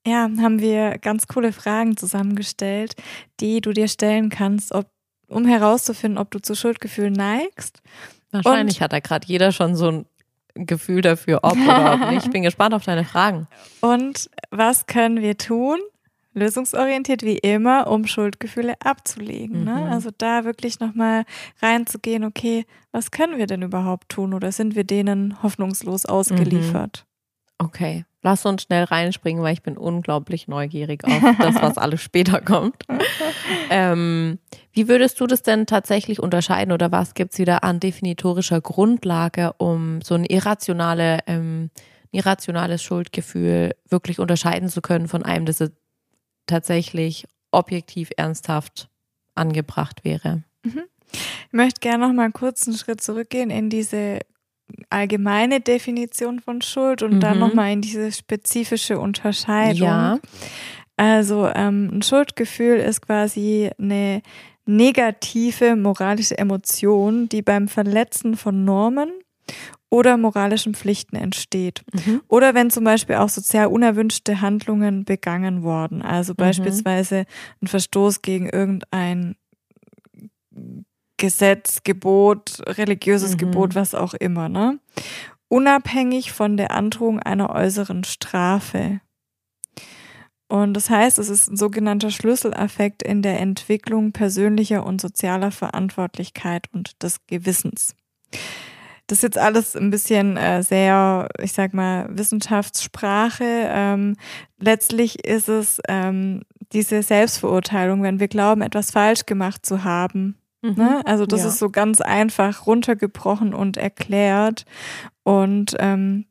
ja, 0.07 0.30
haben 0.40 0.60
wir 0.60 1.00
ganz 1.00 1.28
coole 1.28 1.52
Fragen 1.52 1.98
zusammengestellt, 1.98 2.96
die 3.40 3.60
du 3.60 3.74
dir 3.74 3.88
stellen 3.88 4.30
kannst, 4.30 4.72
ob, 4.72 4.88
um 5.27 5.45
herauszufinden, 5.45 6.18
ob 6.18 6.31
du 6.31 6.39
zu 6.39 6.56
Schuldgefühlen 6.56 7.13
neigst. 7.13 7.81
Wahrscheinlich 8.31 8.77
Und, 8.77 8.81
hat 8.81 8.94
da 8.94 9.00
gerade 9.00 9.27
jeder 9.27 9.51
schon 9.51 9.75
so 9.75 9.89
ein 9.89 10.06
Gefühl 10.56 11.01
dafür, 11.01 11.39
ob 11.44 11.54
oder 11.54 11.94
ob 11.94 12.12
nicht. 12.12 12.25
Ich 12.25 12.31
bin 12.31 12.44
gespannt 12.44 12.74
auf 12.74 12.83
deine 12.83 13.04
Fragen. 13.06 13.48
Und 13.81 14.30
was 14.51 14.86
können 14.88 15.22
wir 15.22 15.38
tun? 15.38 15.80
Lösungsorientiert 16.33 17.24
wie 17.24 17.38
immer, 17.38 17.88
um 17.88 18.06
Schuldgefühle 18.06 18.75
abzulegen. 18.81 19.63
Ne? 19.63 19.75
Mhm. 19.75 19.92
Also 19.92 20.10
da 20.18 20.44
wirklich 20.44 20.81
nochmal 20.81 21.24
reinzugehen, 21.62 22.25
okay, 22.25 22.66
was 22.92 23.12
können 23.12 23.38
wir 23.38 23.48
denn 23.48 23.62
überhaupt 23.62 24.10
tun 24.10 24.33
oder 24.33 24.51
sind 24.51 24.75
wir 24.75 24.83
denen 24.83 25.42
hoffnungslos 25.42 26.06
ausgeliefert? 26.06 27.06
Mhm. 27.06 27.66
Okay, 27.66 28.06
Lass 28.25 28.44
uns 28.44 28.63
schnell 28.63 28.86
reinspringen, 28.86 29.44
weil 29.44 29.54
ich 29.54 29.62
bin 29.62 29.77
unglaublich 29.77 30.48
neugierig 30.48 31.04
auf 31.04 31.22
das, 31.38 31.62
was 31.62 31.77
alles 31.77 32.01
später 32.01 32.42
kommt. 32.42 32.83
Ähm, 33.69 34.39
wie 34.74 34.88
würdest 34.88 35.19
du 35.19 35.27
das 35.27 35.42
denn 35.42 35.66
tatsächlich 35.66 36.19
unterscheiden 36.19 36.72
oder 36.72 36.92
was 36.92 37.13
gibt 37.16 37.33
es 37.33 37.39
wieder 37.39 37.63
an 37.63 37.80
definitorischer 37.80 38.62
Grundlage, 38.62 39.54
um 39.57 40.01
so 40.01 40.13
ein 40.16 40.24
irrationale, 40.24 41.19
ähm, 41.25 41.72
irrationales 42.12 42.83
Schuldgefühl 42.83 43.75
wirklich 43.89 44.19
unterscheiden 44.19 44.69
zu 44.69 44.81
können 44.81 45.07
von 45.07 45.24
einem, 45.24 45.45
das 45.45 45.63
tatsächlich 46.45 47.25
objektiv 47.51 48.12
ernsthaft 48.18 48.89
angebracht 49.33 50.04
wäre? 50.04 50.44
Mhm. 50.63 50.83
Ich 51.12 51.54
möchte 51.54 51.80
gerne 51.80 52.07
noch 52.07 52.13
mal 52.13 52.31
kurz 52.31 52.68
einen 52.68 52.78
Schritt 52.78 53.01
zurückgehen 53.01 53.50
in 53.50 53.69
diese 53.69 54.19
allgemeine 54.90 55.62
Definition 55.62 56.40
von 56.40 56.62
Schuld 56.62 57.04
und 57.04 57.16
mhm. 57.16 57.20
dann 57.20 57.40
nochmal 57.40 57.72
in 57.72 57.82
diese 57.82 58.12
spezifische 58.12 59.00
Unterscheidung. 59.00 59.88
Ja. 59.88 60.20
Also 60.98 61.48
ähm, 61.54 61.90
ein 61.92 62.02
Schuldgefühl 62.02 62.78
ist 62.78 63.02
quasi 63.02 63.70
eine 63.78 64.22
negative 64.66 65.76
moralische 65.76 66.38
Emotion, 66.38 67.30
die 67.30 67.42
beim 67.42 67.68
Verletzen 67.68 68.36
von 68.36 68.66
Normen 68.66 69.12
oder 69.90 70.18
moralischen 70.18 70.74
Pflichten 70.74 71.16
entsteht. 71.16 71.84
Mhm. 71.94 72.22
Oder 72.28 72.56
wenn 72.56 72.70
zum 72.70 72.84
Beispiel 72.84 73.16
auch 73.16 73.30
sozial 73.30 73.68
unerwünschte 73.68 74.42
Handlungen 74.42 75.06
begangen 75.06 75.64
worden. 75.64 76.02
Also 76.02 76.34
mhm. 76.34 76.38
beispielsweise 76.38 77.26
ein 77.62 77.68
Verstoß 77.68 78.22
gegen 78.22 78.50
irgendein 78.50 79.36
Gesetz, 81.18 81.84
Gebot, 81.84 82.62
religiöses 82.66 83.34
mhm. 83.34 83.38
Gebot, 83.38 83.76
was 83.76 83.96
auch 83.96 84.14
immer, 84.14 84.50
ne? 84.50 84.80
Unabhängig 85.48 86.32
von 86.32 86.58
der 86.58 86.72
Androhung 86.72 87.20
einer 87.20 87.52
äußeren 87.52 88.04
Strafe. 88.04 89.00
Und 90.48 90.74
das 90.74 90.90
heißt, 90.90 91.18
es 91.18 91.30
ist 91.30 91.50
ein 91.50 91.58
sogenannter 91.58 92.12
Schlüsselaffekt 92.12 93.02
in 93.04 93.22
der 93.22 93.40
Entwicklung 93.40 94.12
persönlicher 94.12 94.86
und 94.86 95.02
sozialer 95.02 95.52
Verantwortlichkeit 95.52 96.68
und 96.72 97.02
des 97.02 97.26
Gewissens. 97.28 97.96
Das 99.08 99.20
ist 99.20 99.24
jetzt 99.24 99.38
alles 99.38 99.76
ein 99.76 99.92
bisschen 99.92 100.36
äh, 100.36 100.64
sehr, 100.64 101.30
ich 101.40 101.54
sag 101.54 101.74
mal, 101.74 102.08
Wissenschaftssprache. 102.10 103.44
Ähm, 103.70 104.16
letztlich 104.60 105.26
ist 105.26 105.48
es 105.48 105.80
ähm, 105.88 106.42
diese 106.74 107.04
Selbstverurteilung, 107.04 108.02
wenn 108.02 108.20
wir 108.20 108.28
glauben, 108.28 108.62
etwas 108.62 108.92
falsch 108.92 109.26
gemacht 109.26 109.66
zu 109.66 109.84
haben? 109.84 110.38
Mhm. 110.66 110.76
Ne? 110.76 111.02
Also 111.06 111.26
das 111.26 111.42
ja. 111.42 111.48
ist 111.50 111.60
so 111.60 111.69
ganz 111.69 112.02
einfach 112.02 112.66
runtergebrochen 112.66 113.54
und 113.54 113.78
erklärt. 113.78 114.66
Und 115.24 115.76
ähm, 115.80 116.26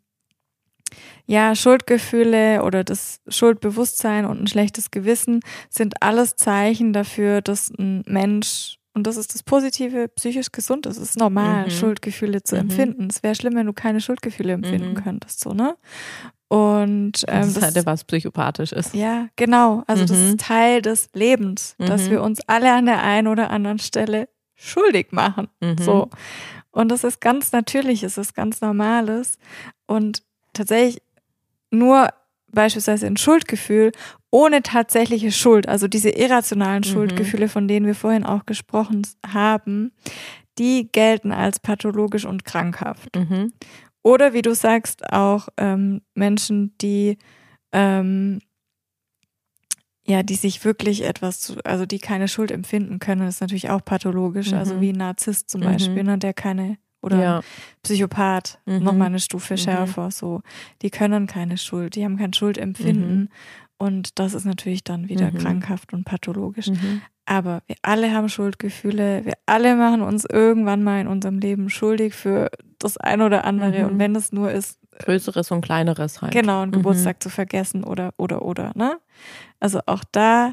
ja, 1.26 1.54
Schuldgefühle 1.54 2.62
oder 2.62 2.84
das 2.84 3.20
Schuldbewusstsein 3.28 4.26
und 4.26 4.42
ein 4.42 4.46
schlechtes 4.46 4.90
Gewissen 4.90 5.40
sind 5.70 6.02
alles 6.02 6.36
Zeichen 6.36 6.92
dafür, 6.92 7.40
dass 7.40 7.70
ein 7.70 8.02
Mensch, 8.06 8.78
und 8.92 9.06
das 9.06 9.16
ist 9.16 9.34
das 9.34 9.42
Positive, 9.42 10.08
psychisch 10.08 10.52
gesund 10.52 10.86
ist. 10.86 10.98
Es 10.98 11.10
ist 11.10 11.18
normal, 11.18 11.66
mhm. 11.66 11.70
Schuldgefühle 11.70 12.42
zu 12.42 12.56
mhm. 12.56 12.60
empfinden. 12.62 13.08
Es 13.10 13.22
wäre 13.22 13.34
schlimm, 13.34 13.54
wenn 13.54 13.66
du 13.66 13.72
keine 13.72 14.00
Schuldgefühle 14.00 14.52
empfinden 14.52 14.90
mhm. 14.90 15.02
könntest, 15.02 15.40
so, 15.40 15.54
ne? 15.54 15.76
Und 16.54 17.24
ähm, 17.26 17.40
das 17.40 17.48
ist 17.48 17.62
halt 17.62 17.86
was 17.86 18.04
psychopathisch 18.04 18.70
ist. 18.70 18.94
Ja, 18.94 19.26
genau. 19.34 19.82
Also 19.88 20.04
das 20.04 20.16
mhm. 20.16 20.28
ist 20.28 20.40
Teil 20.40 20.82
des 20.82 21.08
Lebens, 21.12 21.74
dass 21.78 22.02
mhm. 22.02 22.10
wir 22.12 22.22
uns 22.22 22.38
alle 22.46 22.72
an 22.72 22.86
der 22.86 23.02
einen 23.02 23.26
oder 23.26 23.50
anderen 23.50 23.80
Stelle 23.80 24.28
schuldig 24.54 25.08
machen. 25.10 25.48
Mhm. 25.60 25.78
So. 25.78 26.10
Und 26.70 26.92
das 26.92 27.02
ist 27.02 27.20
ganz 27.20 27.50
natürlich, 27.50 28.04
es 28.04 28.18
ist 28.18 28.36
ganz 28.36 28.60
Normales. 28.60 29.36
Und 29.88 30.22
tatsächlich 30.52 31.02
nur 31.72 32.10
beispielsweise 32.52 33.08
ein 33.08 33.16
Schuldgefühl 33.16 33.90
ohne 34.30 34.62
tatsächliche 34.62 35.32
Schuld, 35.32 35.68
also 35.68 35.88
diese 35.88 36.10
irrationalen 36.10 36.84
mhm. 36.86 36.92
Schuldgefühle, 36.92 37.48
von 37.48 37.66
denen 37.66 37.86
wir 37.86 37.96
vorhin 37.96 38.24
auch 38.24 38.46
gesprochen 38.46 39.02
haben, 39.26 39.90
die 40.58 40.88
gelten 40.92 41.32
als 41.32 41.58
pathologisch 41.58 42.26
und 42.26 42.44
krankhaft. 42.44 43.16
Mhm. 43.16 43.52
Oder 44.04 44.34
wie 44.34 44.42
du 44.42 44.54
sagst, 44.54 45.12
auch 45.12 45.48
ähm, 45.56 46.02
Menschen, 46.14 46.76
die 46.80 47.18
ähm, 47.72 48.38
ja, 50.06 50.22
die 50.22 50.34
sich 50.34 50.64
wirklich 50.64 51.02
etwas, 51.02 51.40
zu, 51.40 51.64
also 51.64 51.86
die 51.86 51.98
keine 51.98 52.28
Schuld 52.28 52.50
empfinden 52.50 52.98
können, 52.98 53.26
ist 53.26 53.40
natürlich 53.40 53.70
auch 53.70 53.82
pathologisch. 53.82 54.52
Also 54.52 54.56
mhm. 54.56 54.60
Also 54.60 54.80
wie 54.82 54.90
ein 54.90 54.96
Narzisst 54.96 55.48
zum 55.48 55.62
mhm. 55.62 55.64
Beispiel, 55.64 56.04
ne, 56.04 56.18
der 56.18 56.34
keine 56.34 56.76
oder 57.00 57.22
ja. 57.22 57.40
Psychopath, 57.82 58.58
mhm. 58.66 58.82
nochmal 58.82 59.08
eine 59.08 59.20
Stufe 59.20 59.54
mhm. 59.54 59.58
schärfer, 59.58 60.10
so. 60.10 60.42
Die 60.82 60.90
können 60.90 61.26
keine 61.26 61.58
Schuld, 61.58 61.96
die 61.96 62.04
haben 62.04 62.16
kein 62.18 62.32
Schuldempfinden. 62.32 63.20
Mhm. 63.20 63.28
Und 63.76 64.18
das 64.18 64.34
ist 64.34 64.44
natürlich 64.44 64.84
dann 64.84 65.08
wieder 65.08 65.30
mhm. 65.30 65.38
krankhaft 65.38 65.92
und 65.92 66.04
pathologisch. 66.04 66.70
Mhm. 67.28 67.36
Aber 67.36 67.62
wir 67.66 67.76
alle 67.82 68.12
haben 68.12 68.28
Schuldgefühle. 68.28 69.24
Wir 69.24 69.34
alle 69.46 69.76
machen 69.76 70.02
uns 70.02 70.24
irgendwann 70.24 70.82
mal 70.82 71.00
in 71.00 71.06
unserem 71.06 71.38
Leben 71.38 71.70
schuldig 71.70 72.14
für 72.14 72.50
das 72.78 72.96
eine 72.96 73.24
oder 73.24 73.44
andere. 73.44 73.80
Mhm. 73.80 73.86
Und 73.86 73.98
wenn 73.98 74.16
es 74.16 74.32
nur 74.32 74.50
ist. 74.50 74.78
Größeres 74.98 75.50
und 75.50 75.62
kleineres 75.62 76.22
halt. 76.22 76.32
Genau, 76.32 76.62
einen 76.62 76.72
Geburtstag 76.72 77.22
zu 77.22 77.28
vergessen 77.28 77.82
oder, 77.82 78.12
oder, 78.16 78.42
oder, 78.42 78.72
ne? 78.76 79.00
Also 79.58 79.80
auch 79.86 80.04
da 80.12 80.52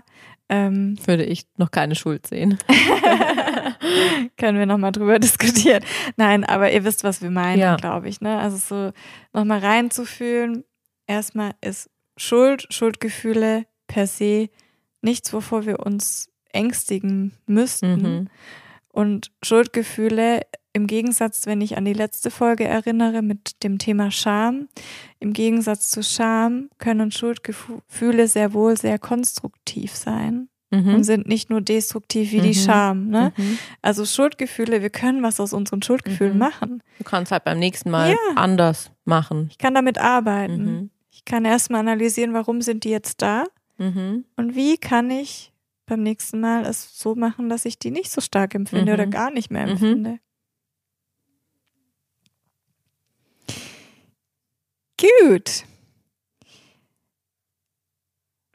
ähm, 0.49 0.97
würde 1.05 1.23
ich 1.23 1.45
noch 1.57 1.69
keine 1.71 1.95
Schuld 1.95 2.25
sehen. 2.25 2.57
können 4.37 4.59
wir 4.59 4.65
nochmal 4.65 4.91
drüber 4.91 5.19
diskutieren. 5.19 5.83
Nein, 6.17 6.43
aber 6.43 6.71
ihr 6.71 6.83
wisst, 6.83 7.03
was 7.03 7.21
wir 7.21 7.31
meinen, 7.31 7.59
ja. 7.59 7.75
glaube 7.77 8.09
ich. 8.09 8.19
Ne? 8.19 8.37
Also 8.37 8.57
so 8.57 8.91
nochmal 9.33 9.59
reinzufühlen. 9.59 10.63
Erstmal 11.07 11.51
ist 11.61 11.89
Schuld, 12.17 12.67
Schuldgefühle 12.69 13.65
per 13.87 14.07
se 14.07 14.49
nichts, 15.01 15.33
wovor 15.33 15.65
wir 15.65 15.79
uns 15.79 16.30
ängstigen 16.53 17.33
müssten. 17.45 18.01
Mhm. 18.01 18.27
Und 18.89 19.31
Schuldgefühle, 19.41 20.41
im 20.73 20.87
Gegensatz, 20.87 21.45
wenn 21.45 21.61
ich 21.61 21.77
an 21.77 21.85
die 21.85 21.93
letzte 21.93 22.31
Folge 22.31 22.65
erinnere 22.65 23.21
mit 23.21 23.63
dem 23.63 23.77
Thema 23.77 24.11
Scham, 24.11 24.69
im 25.19 25.33
Gegensatz 25.33 25.91
zu 25.91 26.03
Scham 26.03 26.69
können 26.77 27.11
Schuldgefühle 27.11 28.27
sehr 28.27 28.53
wohl 28.53 28.77
sehr 28.77 28.99
konstruktiv 28.99 29.95
sein. 29.95 30.47
Mhm. 30.73 30.95
und 30.95 31.03
sind 31.03 31.27
nicht 31.27 31.49
nur 31.49 31.59
destruktiv 31.59 32.31
wie 32.31 32.39
mhm. 32.39 32.43
die 32.43 32.55
Scham. 32.55 33.09
Ne? 33.09 33.33
Mhm. 33.35 33.57
Also 33.81 34.05
Schuldgefühle, 34.05 34.81
wir 34.81 34.89
können 34.89 35.21
was 35.21 35.41
aus 35.41 35.51
unseren 35.51 35.81
Schuldgefühlen 35.81 36.33
mhm. 36.33 36.39
machen. 36.39 36.83
Du 36.97 37.03
kannst 37.03 37.33
halt 37.33 37.43
beim 37.43 37.59
nächsten 37.59 37.91
Mal 37.91 38.11
ja. 38.11 38.17
anders 38.35 38.89
machen. 39.03 39.47
Ich 39.51 39.57
kann 39.57 39.73
damit 39.73 39.97
arbeiten. 39.97 40.63
Mhm. 40.63 40.89
Ich 41.11 41.25
kann 41.25 41.43
erstmal 41.43 41.81
analysieren, 41.81 42.33
warum 42.33 42.61
sind 42.61 42.85
die 42.85 42.89
jetzt 42.89 43.21
da 43.21 43.43
mhm. 43.77 44.23
und 44.37 44.55
wie 44.55 44.77
kann 44.77 45.11
ich 45.11 45.50
beim 45.85 46.03
nächsten 46.03 46.39
Mal 46.39 46.65
es 46.65 46.97
so 46.97 47.15
machen, 47.15 47.49
dass 47.49 47.65
ich 47.65 47.79
die 47.79 47.91
nicht 47.91 48.11
so 48.11 48.21
stark 48.21 48.55
empfinde 48.55 48.93
oder 48.93 49.07
gar 49.07 49.31
nicht 49.31 49.51
mehr 49.51 49.63
empfinde. 49.63 50.19
Gut. 54.99 55.65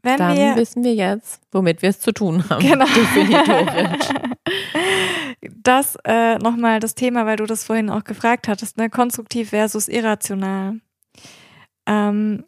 Wenn 0.03 0.19
Dann 0.19 0.37
wir, 0.37 0.57
wissen 0.57 0.85
wir 0.85 0.95
jetzt, 0.95 1.41
womit 1.51 1.83
wir 1.83 1.89
es 1.89 1.99
zu 1.99 2.13
tun 2.13 2.49
haben. 2.49 2.63
Genau. 2.65 2.87
Das 5.63 5.97
äh, 6.05 6.39
nochmal 6.39 6.81
das 6.81 6.95
Thema, 6.95 7.27
weil 7.27 7.37
du 7.37 7.45
das 7.45 7.65
vorhin 7.65 7.91
auch 7.91 8.05
gefragt 8.05 8.47
hattest, 8.49 8.77
ne? 8.79 8.89
konstruktiv 8.89 9.51
versus 9.51 9.89
irrational. 9.89 10.81
Ähm, 11.87 12.45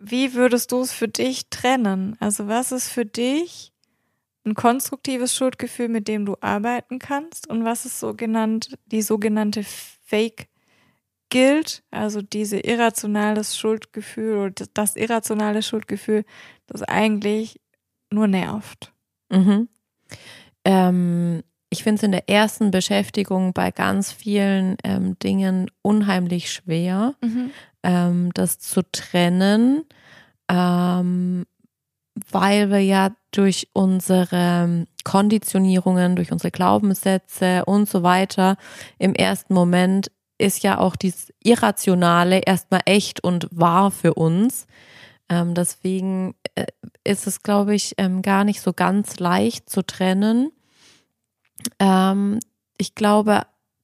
wie 0.00 0.34
würdest 0.34 0.72
du 0.72 0.80
es 0.80 0.92
für 0.92 1.08
dich 1.08 1.48
trennen? 1.50 2.16
Also 2.20 2.48
was 2.48 2.72
ist 2.72 2.88
für 2.88 3.04
dich 3.04 3.72
ein 4.44 4.54
konstruktives 4.54 5.36
Schuldgefühl, 5.36 5.88
mit 5.88 6.08
dem 6.08 6.24
du 6.24 6.36
arbeiten 6.40 6.98
kannst? 6.98 7.48
Und 7.48 7.64
was 7.64 7.84
ist 7.84 8.00
so 8.00 8.14
genannt, 8.14 8.78
die 8.86 9.02
sogenannte 9.02 9.62
Fake 9.62 10.48
gilt, 11.28 11.84
also 11.90 12.22
diese 12.22 12.58
irrationales 12.58 13.56
Schuldgefühl 13.56 14.38
oder 14.38 14.66
das 14.74 14.96
irrationale 14.96 15.62
Schuldgefühl, 15.62 16.24
das 16.66 16.82
eigentlich 16.82 17.60
nur 18.10 18.26
nervt. 18.26 18.92
Mhm. 19.30 19.68
Ähm, 20.64 21.42
ich 21.70 21.84
finde 21.84 21.96
es 21.98 22.02
in 22.02 22.12
der 22.12 22.28
ersten 22.28 22.72
Beschäftigung 22.72 23.52
bei 23.52 23.70
ganz 23.70 24.10
vielen 24.10 24.76
ähm, 24.82 25.16
Dingen 25.20 25.70
unheimlich 25.82 26.52
schwer, 26.52 27.14
mhm. 27.22 27.52
Ähm, 27.82 28.30
das 28.34 28.58
zu 28.58 28.82
trennen, 28.90 29.84
ähm, 30.48 31.46
weil 32.30 32.70
wir 32.70 32.80
ja 32.80 33.10
durch 33.30 33.68
unsere 33.72 34.86
Konditionierungen, 35.04 36.16
durch 36.16 36.32
unsere 36.32 36.50
Glaubenssätze 36.50 37.64
und 37.64 37.88
so 37.88 38.02
weiter 38.02 38.56
im 38.98 39.14
ersten 39.14 39.54
Moment 39.54 40.10
ist 40.38 40.62
ja 40.62 40.78
auch 40.78 40.96
dieses 40.96 41.32
Irrationale 41.42 42.40
erstmal 42.40 42.80
echt 42.86 43.22
und 43.22 43.48
wahr 43.52 43.90
für 43.90 44.14
uns. 44.14 44.66
Ähm, 45.28 45.54
deswegen 45.54 46.34
äh, 46.54 46.66
ist 47.04 47.26
es, 47.26 47.42
glaube 47.42 47.74
ich, 47.74 47.94
ähm, 47.98 48.22
gar 48.22 48.44
nicht 48.44 48.60
so 48.60 48.72
ganz 48.72 49.20
leicht 49.20 49.68
zu 49.70 49.82
trennen. 49.86 50.50
Ähm, 51.78 52.40
ich 52.78 52.94
glaube, 52.94 53.42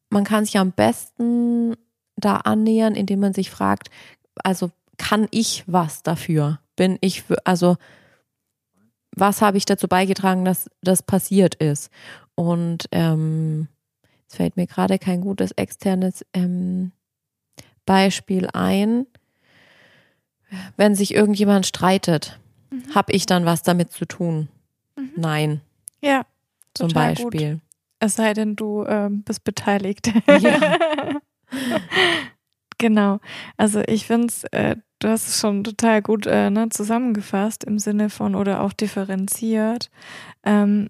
man 0.09 0.25
kann 0.25 0.45
sich 0.45 0.59
am 0.59 0.73
besten 0.73 1.77
da 2.17 2.37
annähern, 2.39 2.95
indem 2.95 3.21
man 3.21 3.35
sich 3.35 3.51
fragt, 3.51 3.91
also 4.43 4.71
kann 4.99 5.29
ich 5.31 5.65
was 5.67 6.03
dafür? 6.03 6.61
Bin 6.77 6.99
ich, 7.01 7.25
also 7.45 7.77
was 9.15 9.43
habe 9.43 9.57
ich 9.57 9.65
dazu 9.65 9.89
beigetragen, 9.89 10.45
dass 10.45 10.71
das 10.83 11.03
passiert 11.03 11.55
ist? 11.57 11.91
Und 12.35 12.87
ähm, 12.93 13.69
es 14.29 14.37
fällt 14.37 14.57
mir 14.57 14.67
gerade 14.67 14.99
kein 14.99 15.23
gutes 15.23 15.53
externes 15.53 16.25
ähm, 16.35 16.93
Beispiel 17.87 18.49
ein. 18.53 19.07
Wenn 20.77 20.95
sich 20.95 21.15
irgendjemand 21.15 21.67
streitet, 21.67 22.39
mhm. 22.71 22.95
habe 22.95 23.13
ich 23.13 23.27
dann 23.27 23.47
was 23.47 23.63
damit 23.63 23.93
zu 23.93 24.05
tun? 24.05 24.49
Mhm. 24.97 25.11
Nein. 25.17 25.61
Ja. 26.01 26.27
Zum 26.75 26.89
Beispiel. 26.89 27.55
Gut. 27.55 27.61
Es 27.99 28.17
sei 28.17 28.35
denn, 28.35 28.55
du 28.55 28.85
ähm, 28.85 29.23
bist 29.23 29.45
beteiligt. 29.45 30.13
Ja. 30.29 31.19
genau. 32.79 33.21
Also 33.57 33.83
ich 33.87 34.07
finde 34.07 34.29
es, 34.29 34.45
äh, 34.45 34.77
du 34.99 35.09
hast 35.09 35.29
es 35.29 35.41
schon 35.41 35.65
total 35.65 36.03
gut 36.03 36.27
äh, 36.27 36.51
ne, 36.51 36.69
zusammengefasst 36.69 37.65
im 37.65 37.79
Sinne 37.79 38.11
von 38.11 38.35
oder 38.35 38.63
auch 38.63 38.73
differenziert. 38.73 39.91
Ähm, 40.45 40.89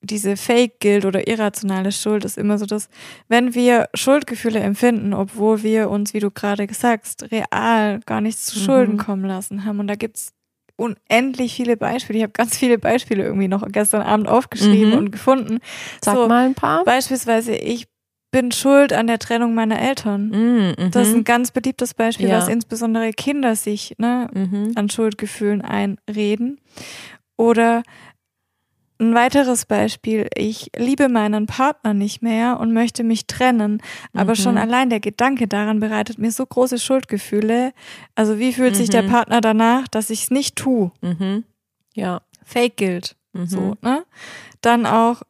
diese 0.00 0.36
Fake-Guilt 0.36 1.04
oder 1.04 1.26
irrationale 1.26 1.90
Schuld 1.90 2.24
ist 2.24 2.38
immer 2.38 2.58
so, 2.58 2.66
dass 2.66 2.88
wenn 3.26 3.54
wir 3.54 3.88
Schuldgefühle 3.94 4.60
empfinden, 4.60 5.12
obwohl 5.12 5.62
wir 5.62 5.90
uns, 5.90 6.14
wie 6.14 6.20
du 6.20 6.30
gerade 6.30 6.68
sagst, 6.72 7.30
real 7.32 8.00
gar 8.06 8.20
nichts 8.20 8.46
zu 8.46 8.58
Schulden 8.58 8.94
mhm. 8.94 8.98
kommen 8.98 9.24
lassen 9.24 9.64
haben. 9.64 9.80
Und 9.80 9.88
da 9.88 9.96
gibt's 9.96 10.34
unendlich 10.76 11.54
viele 11.54 11.76
Beispiele. 11.76 12.18
Ich 12.18 12.22
habe 12.22 12.32
ganz 12.32 12.56
viele 12.56 12.78
Beispiele 12.78 13.24
irgendwie 13.24 13.48
noch 13.48 13.66
gestern 13.70 14.02
Abend 14.02 14.28
aufgeschrieben 14.28 14.92
mhm. 14.92 14.98
und 14.98 15.10
gefunden. 15.10 15.58
Sag 16.02 16.14
so, 16.14 16.28
mal 16.28 16.46
ein 16.46 16.54
paar. 16.54 16.84
Beispielsweise, 16.84 17.56
ich 17.56 17.88
bin 18.30 18.52
schuld 18.52 18.92
an 18.92 19.06
der 19.06 19.18
Trennung 19.18 19.54
meiner 19.54 19.80
Eltern. 19.80 20.28
Mhm. 20.28 20.90
Das 20.90 21.08
ist 21.08 21.14
ein 21.14 21.24
ganz 21.24 21.50
beliebtes 21.50 21.94
Beispiel, 21.94 22.28
ja. 22.28 22.38
was 22.38 22.48
insbesondere 22.48 23.10
Kinder 23.12 23.56
sich 23.56 23.94
ne, 23.98 24.28
mhm. 24.32 24.72
an 24.74 24.90
Schuldgefühlen 24.90 25.62
einreden. 25.62 26.60
Oder 27.36 27.82
ein 29.00 29.14
weiteres 29.14 29.64
Beispiel, 29.64 30.26
ich 30.36 30.70
liebe 30.76 31.08
meinen 31.08 31.46
Partner 31.46 31.94
nicht 31.94 32.20
mehr 32.20 32.58
und 32.58 32.72
möchte 32.72 33.04
mich 33.04 33.26
trennen, 33.26 33.80
aber 34.12 34.32
mhm. 34.32 34.36
schon 34.36 34.58
allein 34.58 34.90
der 34.90 35.00
Gedanke 35.00 35.46
daran 35.46 35.78
bereitet 35.78 36.18
mir 36.18 36.32
so 36.32 36.44
große 36.44 36.78
Schuldgefühle. 36.78 37.72
Also 38.16 38.38
wie 38.38 38.52
fühlt 38.52 38.72
mhm. 38.72 38.78
sich 38.78 38.90
der 38.90 39.04
mhm. 39.04 39.10
Partner 39.10 39.40
danach, 39.40 39.86
dass 39.88 40.10
ich 40.10 40.24
es 40.24 40.30
nicht 40.30 40.56
tue? 40.56 40.90
Mhm. 41.00 41.44
Ja. 41.94 42.22
Fake 42.44 42.76
Guilt. 42.76 43.14
Mhm. 43.34 43.46
So, 43.46 43.74
ne? 43.82 44.04
Dann 44.60 44.84
auch, 44.84 45.22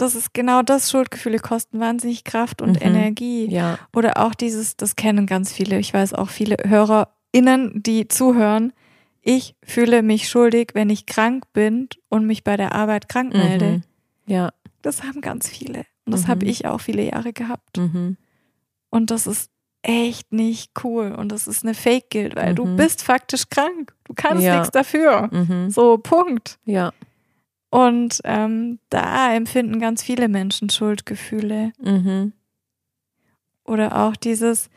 das 0.00 0.14
ist 0.14 0.34
genau 0.34 0.62
das, 0.62 0.90
Schuldgefühle 0.90 1.38
kosten 1.38 1.80
wahnsinnig 1.80 2.24
Kraft 2.24 2.62
und 2.62 2.80
mhm. 2.80 2.86
Energie. 2.86 3.46
Ja. 3.50 3.78
Oder 3.94 4.18
auch 4.18 4.34
dieses, 4.34 4.76
das 4.76 4.96
kennen 4.96 5.26
ganz 5.26 5.52
viele, 5.52 5.78
ich 5.78 5.92
weiß 5.92 6.14
auch 6.14 6.28
viele 6.28 6.56
HörerInnen, 6.64 7.82
die 7.82 8.08
zuhören, 8.08 8.72
ich 9.22 9.54
fühle 9.62 10.02
mich 10.02 10.28
schuldig, 10.28 10.70
wenn 10.74 10.88
ich 10.90 11.06
krank 11.06 11.44
bin 11.52 11.88
und 12.08 12.26
mich 12.26 12.42
bei 12.44 12.56
der 12.56 12.74
Arbeit 12.74 13.08
krank 13.08 13.34
melde. 13.34 13.66
Mhm. 13.66 13.82
Ja. 14.26 14.50
Das 14.82 15.02
haben 15.02 15.20
ganz 15.20 15.48
viele. 15.48 15.84
Und 16.06 16.12
das 16.14 16.22
mhm. 16.22 16.28
habe 16.28 16.46
ich 16.46 16.66
auch 16.66 16.80
viele 16.80 17.02
Jahre 17.02 17.32
gehabt. 17.34 17.76
Mhm. 17.76 18.16
Und 18.88 19.10
das 19.10 19.26
ist 19.26 19.50
echt 19.82 20.32
nicht 20.32 20.72
cool. 20.84 21.12
Und 21.12 21.30
das 21.32 21.46
ist 21.46 21.64
eine 21.64 21.74
Fake-Guild, 21.74 22.36
weil 22.36 22.54
du 22.54 22.64
mhm. 22.64 22.76
bist 22.76 23.02
faktisch 23.02 23.48
krank. 23.48 23.94
Du 24.04 24.14
kannst 24.14 24.42
ja. 24.42 24.56
nichts 24.56 24.70
dafür. 24.70 25.28
Mhm. 25.30 25.70
So, 25.70 25.98
Punkt. 25.98 26.58
Ja. 26.64 26.92
Und 27.70 28.20
ähm, 28.24 28.80
da 28.88 29.32
empfinden 29.32 29.78
ganz 29.78 30.02
viele 30.02 30.28
Menschen 30.28 30.70
Schuldgefühle. 30.70 31.72
Mhm. 31.80 32.32
Oder 33.64 34.04
auch 34.04 34.16
dieses, 34.16 34.68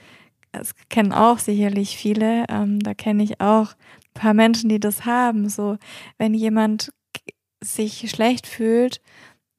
das 0.52 0.76
kennen 0.90 1.12
auch 1.12 1.40
sicherlich 1.40 1.98
viele, 1.98 2.46
ähm, 2.50 2.80
da 2.80 2.94
kenne 2.94 3.24
ich 3.24 3.42
auch 3.42 3.74
paar 4.14 4.34
Menschen, 4.34 4.70
die 4.70 4.80
das 4.80 5.06
haben. 5.06 5.50
So, 5.50 5.78
wenn 6.18 6.34
jemand 6.34 6.94
sich 7.62 8.10
schlecht 8.10 8.48
fühlt, 8.48 9.02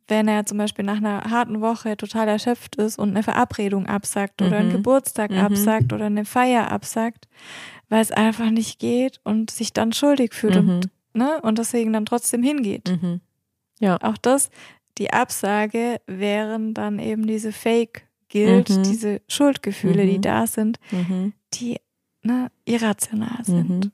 wenn 0.07 0.29
er 0.29 0.45
zum 0.45 0.59
Beispiel 0.59 0.85
nach 0.85 0.99
einer 0.99 1.25
harten 1.31 1.61
Woche 1.61 1.97
total 1.97 2.29
erschöpft 2.29 2.77
ist 2.77 2.99
und 2.99 3.11
eine 3.11 3.23
Verabredung 3.23 3.87
absagt 3.87 4.43
oder 4.43 4.51
mhm. 4.51 4.57
einen 4.57 4.73
Geburtstag 4.73 5.31
mhm. 5.31 5.39
absagt 5.39 5.93
oder 5.93 6.07
eine 6.07 6.25
Feier 6.25 6.71
absagt, 6.71 7.27
weil 7.89 8.03
es 8.03 8.13
einfach 8.13 8.51
nicht 8.51 8.79
geht 8.79 9.21
und 9.25 9.51
sich 9.51 9.73
dann 9.73 9.93
schuldig 9.93 10.35
fühlt 10.35 10.63
mhm. 10.63 10.69
und, 10.69 10.91
ne, 11.15 11.41
und 11.43 11.59
deswegen 11.59 11.93
dann 11.93 12.07
trotzdem 12.07 12.43
hingeht. 12.43 12.89
Mhm. 12.89 13.21
Ja. 13.81 13.99
Auch 14.03 14.19
das, 14.19 14.51
die 14.99 15.13
Absage 15.13 16.01
wären 16.07 16.75
dann 16.75 16.99
eben 16.99 17.27
diese 17.27 17.53
Fake 17.53 18.07
Guilt, 18.31 18.71
mhm. 18.71 18.83
diese 18.83 19.21
Schuldgefühle, 19.29 20.07
die 20.07 20.19
mhm. 20.19 20.23
da 20.23 20.47
sind, 20.47 20.79
die 21.55 21.79
ne, 22.23 22.51
irrational 22.65 23.45
sind. 23.45 23.93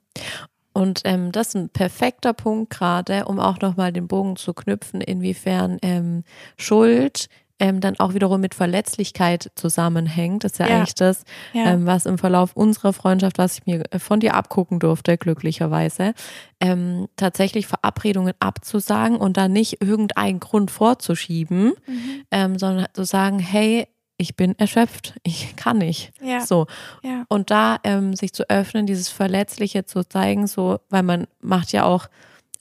Und 0.73 1.01
ähm, 1.03 1.31
das 1.31 1.49
ist 1.49 1.55
ein 1.55 1.69
perfekter 1.69 2.33
Punkt 2.33 2.71
gerade, 2.71 3.25
um 3.25 3.39
auch 3.39 3.59
nochmal 3.59 3.91
den 3.91 4.07
Bogen 4.07 4.37
zu 4.37 4.53
knüpfen, 4.53 5.01
inwiefern 5.01 5.77
ähm, 5.81 6.23
Schuld 6.57 7.27
ähm, 7.61 7.79
dann 7.79 7.97
auch 7.99 8.15
wiederum 8.15 8.41
mit 8.41 8.55
Verletzlichkeit 8.55 9.51
zusammenhängt. 9.55 10.43
Das 10.43 10.53
ist 10.53 10.57
ja, 10.57 10.67
ja. 10.67 10.77
eigentlich 10.77 10.95
das, 10.95 11.23
ja. 11.53 11.71
Ähm, 11.71 11.85
was 11.85 12.07
im 12.07 12.17
Verlauf 12.17 12.55
unserer 12.55 12.91
Freundschaft, 12.91 13.37
was 13.37 13.59
ich 13.59 13.65
mir 13.67 13.83
von 13.99 14.19
dir 14.19 14.33
abgucken 14.33 14.79
durfte, 14.79 15.15
glücklicherweise, 15.17 16.15
ähm, 16.59 17.07
tatsächlich 17.17 17.67
Verabredungen 17.67 18.33
abzusagen 18.39 19.15
und 19.15 19.37
dann 19.37 19.53
nicht 19.53 19.79
irgendeinen 19.79 20.39
Grund 20.39 20.71
vorzuschieben, 20.71 21.73
mhm. 21.85 22.23
ähm, 22.31 22.57
sondern 22.57 22.87
zu 22.93 23.03
sagen, 23.03 23.37
hey, 23.37 23.87
ich 24.17 24.35
bin 24.35 24.57
erschöpft, 24.57 25.13
ich 25.23 25.55
kann 25.55 25.77
nicht. 25.77 26.11
Ja. 26.19 26.41
So. 26.41 26.65
Ja. 27.03 27.25
Und 27.29 27.51
da 27.51 27.77
ähm, 27.83 28.15
sich 28.15 28.33
zu 28.33 28.49
öffnen, 28.49 28.87
dieses 28.87 29.09
Verletzliche 29.09 29.85
zu 29.85 30.03
zeigen, 30.03 30.47
so, 30.47 30.79
weil 30.89 31.03
man 31.03 31.27
macht 31.41 31.71
ja 31.73 31.85
auch 31.85 32.07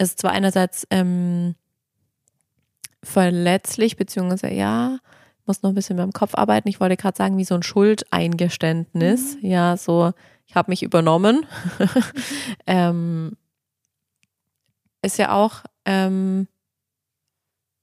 es 0.00 0.10
ist 0.10 0.20
zwar 0.20 0.32
einerseits 0.32 0.86
ähm, 0.90 1.56
verletzlich, 3.02 3.96
beziehungsweise 3.96 4.52
ja, 4.52 4.98
muss 5.46 5.62
noch 5.62 5.70
ein 5.70 5.74
bisschen 5.74 5.96
beim 5.96 6.12
Kopf 6.12 6.34
arbeiten. 6.34 6.68
Ich 6.68 6.80
wollte 6.80 6.96
gerade 6.96 7.16
sagen, 7.16 7.36
wie 7.36 7.44
so 7.44 7.54
ein 7.54 7.62
Schuldeingeständnis. 7.62 9.36
Mhm. 9.40 9.48
Ja, 9.48 9.76
so, 9.76 10.12
ich 10.46 10.54
habe 10.54 10.70
mich 10.70 10.82
übernommen. 10.82 11.46
ähm, 12.66 13.36
ist 15.02 15.18
ja 15.18 15.32
auch, 15.32 15.64
ähm, 15.84 16.46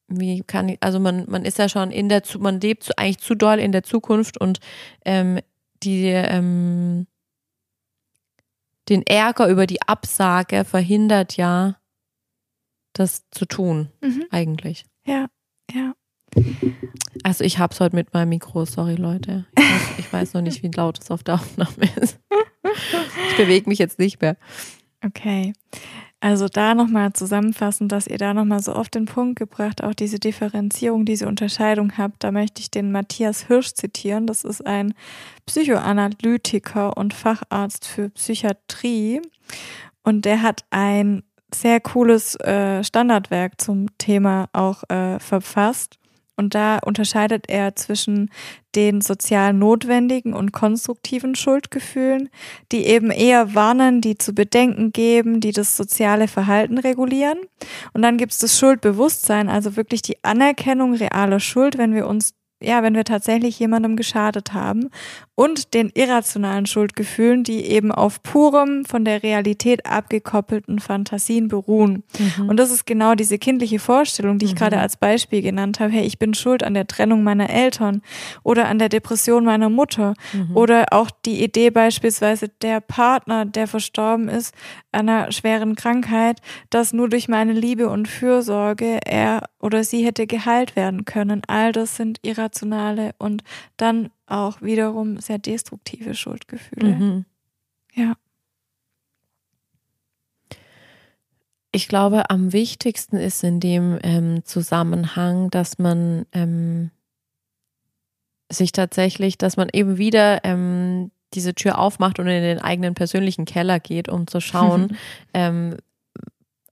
wie 0.07 0.43
kann 0.43 0.69
ich, 0.69 0.77
also 0.81 1.00
man, 1.00 1.25
man 1.29 1.43
ist 1.43 1.57
ja 1.57 1.67
schon 1.67 1.91
in 1.91 2.09
der, 2.09 2.24
man 2.39 2.62
lebt 2.62 2.97
eigentlich 2.97 3.19
zu 3.19 3.36
doll 3.36 3.59
in 3.59 3.71
der 3.71 3.83
Zukunft 3.83 4.39
und 4.39 4.59
ähm, 5.03 5.39
die, 5.83 6.05
ähm, 6.05 7.07
den 8.88 9.05
Ärger 9.05 9.47
über 9.47 9.67
die 9.67 9.81
Absage 9.81 10.63
verhindert 10.63 11.36
ja, 11.36 11.77
das 12.93 13.29
zu 13.31 13.45
tun, 13.45 13.91
mhm. 14.01 14.25
eigentlich. 14.31 14.86
Ja, 15.07 15.27
ja. 15.71 15.93
Also 17.23 17.43
ich 17.43 17.59
hab's 17.59 17.79
heute 17.79 17.95
mit 17.95 18.13
meinem 18.13 18.29
Mikro, 18.29 18.65
sorry 18.65 18.95
Leute. 18.95 19.45
Ich 19.57 19.63
weiß, 19.63 19.81
ich 19.99 20.13
weiß 20.13 20.33
noch 20.33 20.41
nicht, 20.41 20.63
wie 20.63 20.69
laut 20.69 20.99
es 20.99 21.09
auf 21.09 21.23
der 21.23 21.35
Aufnahme 21.35 21.89
ist. 22.01 22.19
Ich 23.29 23.37
bewege 23.37 23.69
mich 23.69 23.79
jetzt 23.79 23.99
nicht 23.99 24.21
mehr. 24.21 24.37
Okay. 25.03 25.53
Also 26.19 26.47
da 26.47 26.73
nochmal 26.73 27.13
zusammenfassend, 27.13 27.91
dass 27.91 28.07
ihr 28.07 28.17
da 28.17 28.33
nochmal 28.33 28.61
so 28.61 28.75
oft 28.75 28.95
den 28.95 29.05
Punkt 29.05 29.37
gebracht, 29.37 29.83
auch 29.83 29.93
diese 29.93 30.19
Differenzierung, 30.19 31.05
diese 31.05 31.27
Unterscheidung 31.27 31.97
habt. 31.97 32.23
Da 32.23 32.31
möchte 32.31 32.59
ich 32.59 32.71
den 32.71 32.91
Matthias 32.91 33.47
Hirsch 33.47 33.73
zitieren. 33.73 34.25
Das 34.25 34.43
ist 34.43 34.65
ein 34.65 34.95
Psychoanalytiker 35.45 36.97
und 36.97 37.13
Facharzt 37.13 37.85
für 37.85 38.09
Psychiatrie. 38.09 39.21
Und 40.03 40.25
der 40.25 40.41
hat 40.41 40.65
ein 40.71 41.21
sehr 41.53 41.79
cooles 41.79 42.35
äh, 42.35 42.83
Standardwerk 42.83 43.59
zum 43.59 43.87
Thema 43.97 44.49
auch 44.53 44.83
äh, 44.89 45.19
verfasst. 45.19 45.97
Und 46.39 46.53
da 46.53 46.77
unterscheidet 46.85 47.49
er 47.49 47.75
zwischen 47.75 48.29
den 48.75 49.01
sozial 49.01 49.53
notwendigen 49.53 50.33
und 50.33 50.51
konstruktiven 50.51 51.33
Schuldgefühlen, 51.33 52.29
die 52.71 52.85
eben 52.85 53.09
eher 53.09 53.55
warnen, 53.55 54.01
die 54.01 54.19
zu 54.19 54.33
bedenken 54.33 54.93
geben, 54.93 55.39
die 55.39 55.51
das 55.51 55.75
soziale 55.75 56.27
Verhalten 56.27 56.77
regulieren. 56.77 57.39
Und 57.93 58.03
dann 58.03 58.17
gibt 58.17 58.33
es 58.33 58.37
das 58.37 58.59
Schuldbewusstsein, 58.59 59.49
also 59.49 59.75
wirklich 59.75 60.03
die 60.03 60.23
Anerkennung 60.23 60.93
realer 60.93 61.39
Schuld, 61.39 61.79
wenn 61.79 61.95
wir 61.95 62.05
uns 62.05 62.35
ja, 62.59 62.81
wenn 62.81 62.95
wir 62.95 63.03
tatsächlich 63.03 63.59
jemandem 63.59 63.95
geschadet 63.95 64.53
haben 64.53 64.89
und 65.35 65.75
den 65.75 65.91
irrationalen 65.93 66.65
Schuldgefühlen, 66.65 67.43
die 67.43 67.65
eben 67.65 67.91
auf 67.91 68.23
purem, 68.23 68.83
von 68.83 69.05
der 69.05 69.21
Realität 69.21 69.85
abgekoppelten 69.85 70.79
Fantasien 70.79 71.47
beruhen. 71.47 72.03
Mhm. 72.17 72.49
Und 72.49 72.57
das 72.57 72.71
ist 72.71 72.87
genau 72.87 73.13
diese 73.13 73.37
kindliche 73.37 73.77
Vorstellung, 73.77 74.39
die 74.39 74.47
ich 74.47 74.53
mhm. 74.53 74.57
gerade 74.57 74.79
als 74.79 74.97
Beispiel 74.97 75.43
genannt 75.43 75.79
habe. 75.79 75.91
Hey, 75.91 76.07
ich 76.07 76.17
bin 76.17 76.33
schuld 76.33 76.63
an 76.63 76.73
der 76.73 76.87
Trennung 76.87 77.23
meiner 77.23 77.51
Eltern 77.51 78.01
oder 78.41 78.67
an 78.67 78.79
der 78.79 78.89
Depression 78.89 79.45
meiner 79.45 79.69
Mutter 79.69 80.15
mhm. 80.33 80.57
oder 80.57 80.85
auch 80.89 81.11
die 81.11 81.43
Idee 81.43 81.69
beispielsweise 81.69 82.49
der 82.63 82.81
Partner, 82.81 83.45
der 83.45 83.67
verstorben 83.67 84.29
ist, 84.29 84.55
einer 84.91 85.31
schweren 85.31 85.75
Krankheit, 85.75 86.39
dass 86.71 86.93
nur 86.93 87.07
durch 87.07 87.27
meine 87.27 87.53
Liebe 87.53 87.89
und 87.89 88.07
Fürsorge 88.07 88.99
er 89.05 89.43
oder 89.59 89.83
sie 89.83 90.03
hätte 90.03 90.25
geheilt 90.25 90.75
werden 90.75 91.05
können. 91.05 91.41
All 91.47 91.71
das 91.71 91.95
sind 91.95 92.19
irrationale 92.23 92.46
und 93.17 93.43
dann 93.77 94.10
auch 94.25 94.62
wiederum 94.62 95.19
sehr 95.19 95.38
destruktive 95.38 96.13
Schuldgefühle. 96.13 96.95
Mhm. 96.95 97.25
Ja. 97.93 98.15
Ich 101.71 101.88
glaube, 101.88 102.29
am 102.29 102.53
wichtigsten 102.53 103.17
ist 103.17 103.43
in 103.43 103.60
dem 103.60 103.99
ähm, 104.01 104.43
Zusammenhang, 104.43 105.49
dass 105.49 105.77
man 105.77 106.25
ähm, 106.31 106.91
sich 108.51 108.71
tatsächlich, 108.71 109.38
dass 109.38 109.57
man 109.57 109.69
eben 109.71 109.97
wieder 109.97 110.43
ähm, 110.43 111.12
diese 111.33 111.53
Tür 111.53 111.77
aufmacht 111.77 112.19
und 112.19 112.27
in 112.27 112.41
den 112.41 112.60
eigenen 112.60 112.93
persönlichen 112.93 113.45
Keller 113.45 113.79
geht, 113.79 114.10
um 114.10 114.27
zu 114.27 114.39
schauen, 114.39 114.97
ähm, 115.33 115.77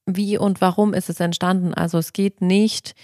wie 0.05 0.37
und 0.37 0.61
warum 0.61 0.93
ist 0.93 1.09
es 1.09 1.19
entstanden. 1.19 1.73
Also 1.73 1.97
es 1.97 2.13
geht 2.13 2.41
nicht 2.41 2.95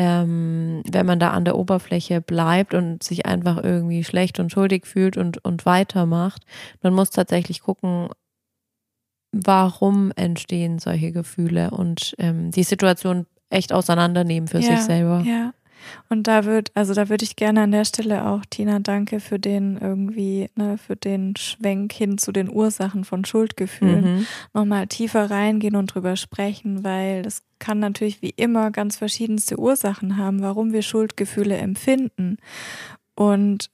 ähm, 0.00 0.82
wenn 0.90 1.04
man 1.04 1.20
da 1.20 1.32
an 1.32 1.44
der 1.44 1.58
Oberfläche 1.58 2.22
bleibt 2.22 2.72
und 2.72 3.02
sich 3.02 3.26
einfach 3.26 3.62
irgendwie 3.62 4.02
schlecht 4.02 4.40
und 4.40 4.50
schuldig 4.50 4.86
fühlt 4.86 5.18
und, 5.18 5.44
und 5.44 5.66
weitermacht. 5.66 6.46
Man 6.80 6.94
muss 6.94 7.10
tatsächlich 7.10 7.60
gucken, 7.60 8.08
warum 9.30 10.10
entstehen 10.16 10.78
solche 10.78 11.12
Gefühle 11.12 11.70
und 11.70 12.14
ähm, 12.16 12.50
die 12.50 12.62
Situation 12.62 13.26
echt 13.50 13.74
auseinandernehmen 13.74 14.48
für 14.48 14.60
ja, 14.60 14.70
sich 14.70 14.80
selber. 14.80 15.22
Ja. 15.26 15.52
Und 16.08 16.26
da 16.26 16.44
wird, 16.44 16.70
also 16.74 16.94
da 16.94 17.08
würde 17.08 17.24
ich 17.24 17.36
gerne 17.36 17.62
an 17.62 17.72
der 17.72 17.84
Stelle 17.84 18.26
auch, 18.26 18.42
Tina, 18.48 18.78
danke 18.78 19.20
für 19.20 19.38
den 19.38 19.78
irgendwie, 19.78 20.48
ne, 20.56 20.78
für 20.78 20.96
den 20.96 21.36
Schwenk 21.36 21.92
hin 21.92 22.18
zu 22.18 22.32
den 22.32 22.50
Ursachen 22.50 23.04
von 23.04 23.24
Schuldgefühlen, 23.24 24.16
mhm. 24.16 24.26
nochmal 24.54 24.86
tiefer 24.86 25.30
reingehen 25.30 25.76
und 25.76 25.94
drüber 25.94 26.16
sprechen, 26.16 26.84
weil 26.84 27.22
das 27.22 27.42
kann 27.58 27.78
natürlich 27.78 28.22
wie 28.22 28.30
immer 28.30 28.70
ganz 28.70 28.96
verschiedenste 28.96 29.58
Ursachen 29.58 30.16
haben, 30.16 30.42
warum 30.42 30.72
wir 30.72 30.82
Schuldgefühle 30.82 31.56
empfinden. 31.56 32.38
Und 33.14 33.70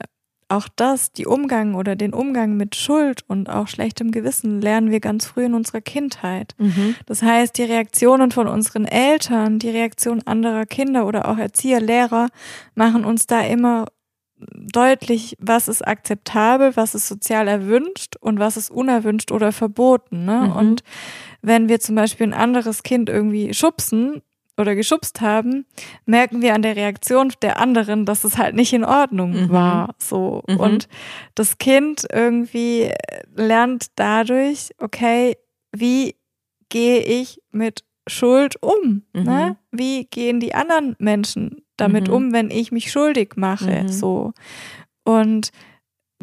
auch 0.49 0.69
das, 0.77 1.13
die 1.13 1.27
Umgang 1.27 1.75
oder 1.75 1.97
den 1.97 2.15
Umgang 2.15 2.57
mit 2.57 2.77
Schuld 2.77 3.23
und 3.27 3.51
auch 3.51 3.69
schlechtem 3.69 4.13
Gewissen 4.13 4.61
lernen 4.61 4.91
wir 4.91 5.01
ganz 5.01 5.27
früh 5.27 5.45
in 5.45 5.55
unserer 5.55 5.81
Kindheit. 5.81 6.55
Mhm. 6.59 6.95
Das 7.07 7.23
heißt, 7.23 7.59
die 7.59 7.65
Reaktionen 7.65 8.31
von 8.31 8.47
unseren 8.47 8.85
Eltern, 8.85 9.59
die 9.59 9.71
Reaktion 9.71 10.23
anderer 10.23 10.67
Kinder 10.67 11.07
oder 11.07 11.29
auch 11.29 11.39
Erzieher, 11.39 11.81
Lehrer 11.81 12.29
machen 12.75 13.05
uns 13.05 13.27
da 13.27 13.41
immer 13.41 13.87
deutlich, 14.39 15.37
was 15.41 15.69
ist 15.69 15.87
akzeptabel, 15.87 16.77
was 16.77 16.95
ist 16.95 17.09
sozial 17.09 17.49
erwünscht 17.49 18.17
und 18.21 18.39
was 18.39 18.57
ist 18.57 18.71
unerwünscht 18.71 19.33
oder 19.33 19.51
verboten. 19.51 20.25
Ne? 20.25 20.49
Mhm. 20.49 20.53
Und 20.53 20.83
wenn 21.43 21.69
wir 21.69 21.81
zum 21.81 21.95
Beispiel 21.95 22.27
ein 22.27 22.35
anderes 22.35 22.83
Kind 22.83 23.09
irgendwie 23.09 23.55
schubsen, 23.55 24.23
oder 24.57 24.75
geschubst 24.75 25.21
haben, 25.21 25.67
merken 26.05 26.43
wir 26.43 26.55
an 26.55 26.63
der 26.63 26.77
Reaktion 26.77 27.33
der 27.43 27.61
anderen, 27.61 28.07
dass 28.07 28.25
es 28.25 28.39
halt 28.39 28.55
nicht 28.55 28.73
in 28.73 28.85
Ordnung 28.85 29.33
mhm. 29.33 29.51
war. 29.51 29.95
So. 29.99 30.43
Mhm. 30.49 30.57
Und 30.57 30.89
das 31.35 31.59
Kind 31.59 32.07
irgendwie 32.11 32.91
lernt 33.35 33.87
dadurch, 33.97 34.71
okay, 34.79 35.37
wie 35.73 36.17
gehe 36.69 37.01
ich 37.01 37.41
mit 37.53 37.85
Schuld 38.09 38.63
um? 38.63 39.03
Mhm. 39.13 39.23
Ne? 39.23 39.57
Wie 39.73 40.05
gehen 40.05 40.41
die 40.41 40.55
anderen 40.55 40.97
Menschen 40.99 41.63
damit 41.77 42.09
mhm. 42.09 42.15
um, 42.15 42.33
wenn 42.33 42.51
ich 42.51 42.73
mich 42.73 42.91
schuldig 42.91 43.35
mache? 43.37 43.83
Mhm. 43.83 43.89
So. 43.89 44.33
Und 45.05 45.51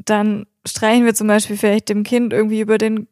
dann 0.04 0.46
streichen 0.66 1.06
wir 1.06 1.14
zum 1.14 1.28
Beispiel 1.28 1.58
vielleicht 1.58 1.90
dem 1.90 2.04
Kind 2.04 2.34
irgendwie 2.34 2.62
über 2.62 2.78
den 2.78 3.08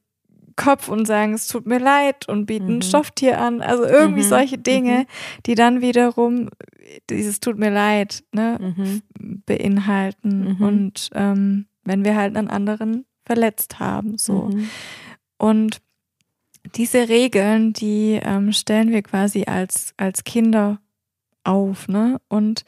Kopf 0.56 0.88
und 0.90 1.06
sagen, 1.06 1.34
es 1.34 1.48
tut 1.48 1.66
mir 1.66 1.80
leid 1.80 2.28
und 2.28 2.46
bieten 2.46 2.76
mhm. 2.76 2.82
Stofftier 2.82 3.40
an. 3.40 3.62
Also 3.62 3.84
irgendwie 3.86 4.24
mhm. 4.24 4.30
solche 4.30 4.58
Dinge, 4.58 5.00
mhm. 5.00 5.42
die 5.46 5.56
dann 5.56 5.82
wiederum 5.82 6.50
dieses 7.10 7.40
tut 7.40 7.58
mir 7.58 7.72
leid 7.72 8.24
ne, 8.32 8.58
mhm. 8.60 9.02
beinhalten. 9.46 10.56
Mhm. 10.58 10.64
Und 10.66 11.10
ähm, 11.14 11.66
wenn 11.84 12.04
wir 12.04 12.16
halt 12.16 12.36
einen 12.36 12.50
anderen 12.50 13.06
verletzt 13.26 13.80
haben. 13.80 14.18
so. 14.18 14.50
Mhm. 14.50 14.70
Und 15.38 15.82
diese 16.76 17.10
Regeln, 17.10 17.74
die 17.74 18.20
ähm, 18.22 18.52
stellen 18.54 18.92
wir 18.92 19.02
quasi 19.02 19.46
als, 19.46 19.94
als 19.98 20.24
Kinder 20.24 20.80
auf, 21.44 21.88
ne? 21.88 22.22
Und 22.28 22.66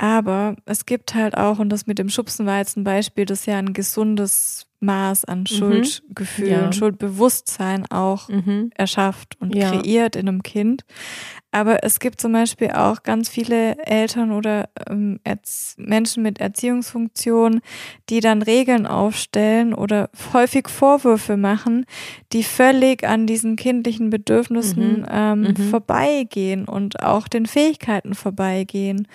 aber 0.00 0.56
es 0.64 0.86
gibt 0.86 1.14
halt 1.14 1.36
auch, 1.36 1.58
und 1.58 1.68
das 1.68 1.86
mit 1.86 1.98
dem 1.98 2.08
Schubsen 2.08 2.46
war 2.46 2.56
jetzt 2.56 2.74
ein 2.78 2.84
Beispiel, 2.84 3.26
das 3.26 3.44
ja 3.44 3.58
ein 3.58 3.74
gesundes 3.74 4.66
Maß 4.80 5.26
an 5.26 5.40
mhm. 5.40 5.46
Schuldgefühl 5.46 6.46
mhm. 6.46 6.52
ja. 6.52 6.64
und 6.64 6.74
Schuldbewusstsein 6.74 7.84
auch 7.90 8.30
mhm. 8.30 8.70
erschafft 8.74 9.36
und 9.38 9.54
ja. 9.54 9.70
kreiert 9.70 10.16
in 10.16 10.26
einem 10.26 10.42
Kind. 10.42 10.86
Aber 11.50 11.84
es 11.84 12.00
gibt 12.00 12.18
zum 12.18 12.32
Beispiel 12.32 12.70
auch 12.70 13.02
ganz 13.02 13.28
viele 13.28 13.76
Eltern 13.84 14.32
oder 14.32 14.70
ähm, 14.88 15.20
Menschen 15.76 16.22
mit 16.22 16.40
Erziehungsfunktionen, 16.40 17.60
die 18.08 18.20
dann 18.20 18.40
Regeln 18.40 18.86
aufstellen 18.86 19.74
oder 19.74 20.08
häufig 20.32 20.68
Vorwürfe 20.68 21.36
machen, 21.36 21.84
die 22.32 22.44
völlig 22.44 23.06
an 23.06 23.26
diesen 23.26 23.56
kindlichen 23.56 24.08
Bedürfnissen 24.08 25.00
mhm. 25.00 25.06
Ähm, 25.10 25.40
mhm. 25.40 25.56
vorbeigehen 25.56 26.64
und 26.64 27.02
auch 27.02 27.28
den 27.28 27.44
Fähigkeiten 27.44 28.14
vorbeigehen. 28.14 29.06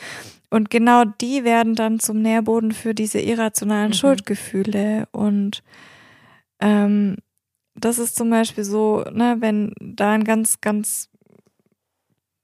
Und 0.56 0.70
genau 0.70 1.04
die 1.04 1.44
werden 1.44 1.76
dann 1.76 2.00
zum 2.00 2.22
Nährboden 2.22 2.72
für 2.72 2.96
diese 2.96 3.20
irrationalen 3.20 3.90
mhm. 3.90 3.96
Schuldgefühle. 3.96 5.06
Und 5.12 5.64
ähm, 6.62 7.18
das 7.76 8.00
ist 8.00 8.16
zum 8.16 8.30
Beispiel 8.30 8.64
so, 8.64 9.04
ne, 9.12 9.36
wenn 9.42 9.74
da 9.82 10.14
ein 10.14 10.24
ganz, 10.24 10.62
ganz 10.62 11.10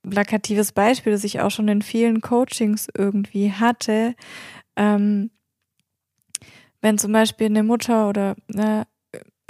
plakatives 0.04 0.74
Beispiel, 0.74 1.14
das 1.14 1.24
ich 1.24 1.40
auch 1.40 1.52
schon 1.52 1.70
in 1.70 1.82
vielen 1.82 2.20
Coachings 2.20 2.90
irgendwie 2.94 3.54
hatte, 3.54 4.14
ähm, 4.76 5.32
wenn 6.82 6.98
zum 6.98 7.14
Beispiel 7.14 7.46
eine 7.46 7.64
Mutter 7.64 8.10
oder 8.10 8.36
ne, 8.50 8.88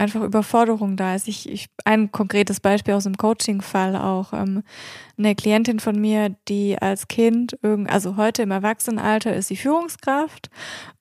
einfach 0.02 0.22
Überforderung 0.22 0.98
da 0.98 1.16
ist. 1.16 1.28
Ich, 1.28 1.48
ich, 1.48 1.68
ein 1.86 2.12
konkretes 2.12 2.60
Beispiel 2.60 2.96
aus 2.96 3.04
dem 3.04 3.18
Coaching-Fall 3.18 3.96
auch. 3.96 4.34
Ähm, 4.34 4.64
eine 5.18 5.36
Klientin 5.36 5.80
von 5.80 6.00
mir, 6.00 6.36
die 6.48 6.78
als 6.82 7.08
Kind, 7.08 7.58
also 7.88 8.18
heute 8.18 8.42
im 8.42 8.52
Erwachsenenalter 8.52 9.36
ist 9.36 9.50
sie 9.50 9.56
Führungskraft 9.56 10.50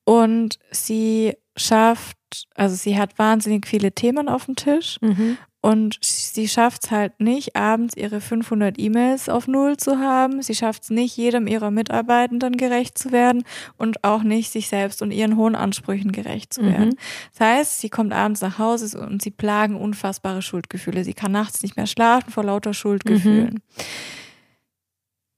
und 0.04 0.58
sie 0.70 1.34
schafft, 1.56 2.18
also 2.54 2.76
sie 2.76 2.98
hat 2.98 3.18
wahnsinnig 3.18 3.66
viele 3.66 3.92
Themen 3.92 4.28
auf 4.28 4.44
dem 4.44 4.56
Tisch 4.56 4.98
mhm. 5.00 5.38
Und 5.62 5.98
sie 6.00 6.48
schafft 6.48 6.84
es 6.84 6.90
halt 6.90 7.20
nicht, 7.20 7.54
abends 7.54 7.94
ihre 7.96 8.20
500 8.20 8.78
E-Mails 8.78 9.28
auf 9.28 9.46
Null 9.46 9.76
zu 9.76 9.98
haben. 9.98 10.40
Sie 10.40 10.54
schafft 10.54 10.84
es 10.84 10.90
nicht, 10.90 11.16
jedem 11.16 11.46
ihrer 11.46 11.70
Mitarbeitenden 11.70 12.56
gerecht 12.56 12.96
zu 12.96 13.12
werden 13.12 13.44
und 13.76 14.02
auch 14.02 14.22
nicht, 14.22 14.50
sich 14.50 14.68
selbst 14.68 15.02
und 15.02 15.10
ihren 15.10 15.36
hohen 15.36 15.54
Ansprüchen 15.54 16.12
gerecht 16.12 16.54
zu 16.54 16.62
werden. 16.62 16.90
Mhm. 16.90 16.96
Das 17.36 17.46
heißt, 17.46 17.80
sie 17.80 17.90
kommt 17.90 18.14
abends 18.14 18.40
nach 18.40 18.58
Hause 18.58 18.98
und 19.00 19.20
sie 19.20 19.30
plagen 19.30 19.76
unfassbare 19.76 20.40
Schuldgefühle. 20.40 21.04
Sie 21.04 21.14
kann 21.14 21.32
nachts 21.32 21.62
nicht 21.62 21.76
mehr 21.76 21.86
schlafen 21.86 22.30
vor 22.30 22.44
lauter 22.44 22.72
Schuldgefühlen. 22.72 23.54
Mhm. 23.54 23.84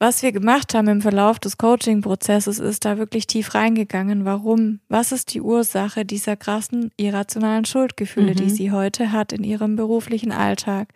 Was 0.03 0.25
wir 0.25 0.33
gemacht 0.33 0.75
haben 0.75 0.89
im 0.89 1.01
Verlauf 1.01 1.39
des 1.39 1.59
Coaching-Prozesses 1.59 2.59
ist 2.59 2.85
da 2.85 2.99
wirklich 2.99 3.29
tief 3.29 3.55
reingegangen. 3.55 4.25
Warum? 4.25 4.81
Was 4.89 5.13
ist 5.13 5.33
die 5.33 5.41
Ursache 5.41 6.05
dieser 6.05 6.35
krassen 6.37 6.91
irrationalen 6.97 7.65
Schuldgefühle, 7.65 8.33
mhm. 8.33 8.35
die 8.35 8.51
sie 8.51 8.73
heute 8.73 9.13
hat 9.13 9.33
in 9.33 9.45
ihrem 9.45 9.77
beruflichen 9.77 10.33
Alltag? 10.33 10.89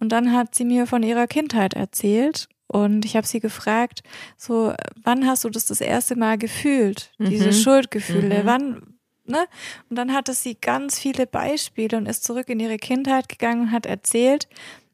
Und 0.00 0.10
dann 0.10 0.32
hat 0.32 0.54
sie 0.54 0.64
mir 0.64 0.86
von 0.86 1.02
ihrer 1.02 1.26
Kindheit 1.26 1.74
erzählt 1.74 2.48
und 2.66 3.04
ich 3.04 3.14
habe 3.14 3.26
sie 3.26 3.40
gefragt, 3.40 4.02
so, 4.38 4.72
wann 5.02 5.26
hast 5.26 5.44
du 5.44 5.50
das 5.50 5.66
das 5.66 5.82
erste 5.82 6.16
Mal 6.16 6.38
gefühlt, 6.38 7.12
mhm. 7.18 7.28
diese 7.28 7.52
Schuldgefühle? 7.52 8.42
Mhm. 8.42 8.46
Wann, 8.46 8.82
ne? 9.26 9.44
Und 9.90 9.96
dann 9.96 10.14
hatte 10.14 10.32
sie 10.32 10.54
ganz 10.54 10.98
viele 10.98 11.26
Beispiele 11.26 11.98
und 11.98 12.06
ist 12.06 12.24
zurück 12.24 12.48
in 12.48 12.60
ihre 12.60 12.78
Kindheit 12.78 13.28
gegangen 13.28 13.64
und 13.64 13.72
hat 13.72 13.84
erzählt, 13.84 14.48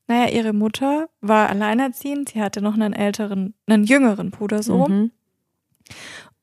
naja, 0.08 0.30
ihre 0.30 0.52
Mutter 0.52 1.08
war 1.20 1.48
alleinerziehend, 1.48 2.30
sie 2.30 2.42
hatte 2.42 2.60
noch 2.60 2.74
einen 2.74 2.92
älteren, 2.92 3.54
einen 3.66 3.84
jüngeren 3.84 4.30
Brudersohn. 4.30 4.92
Mhm. 4.92 5.10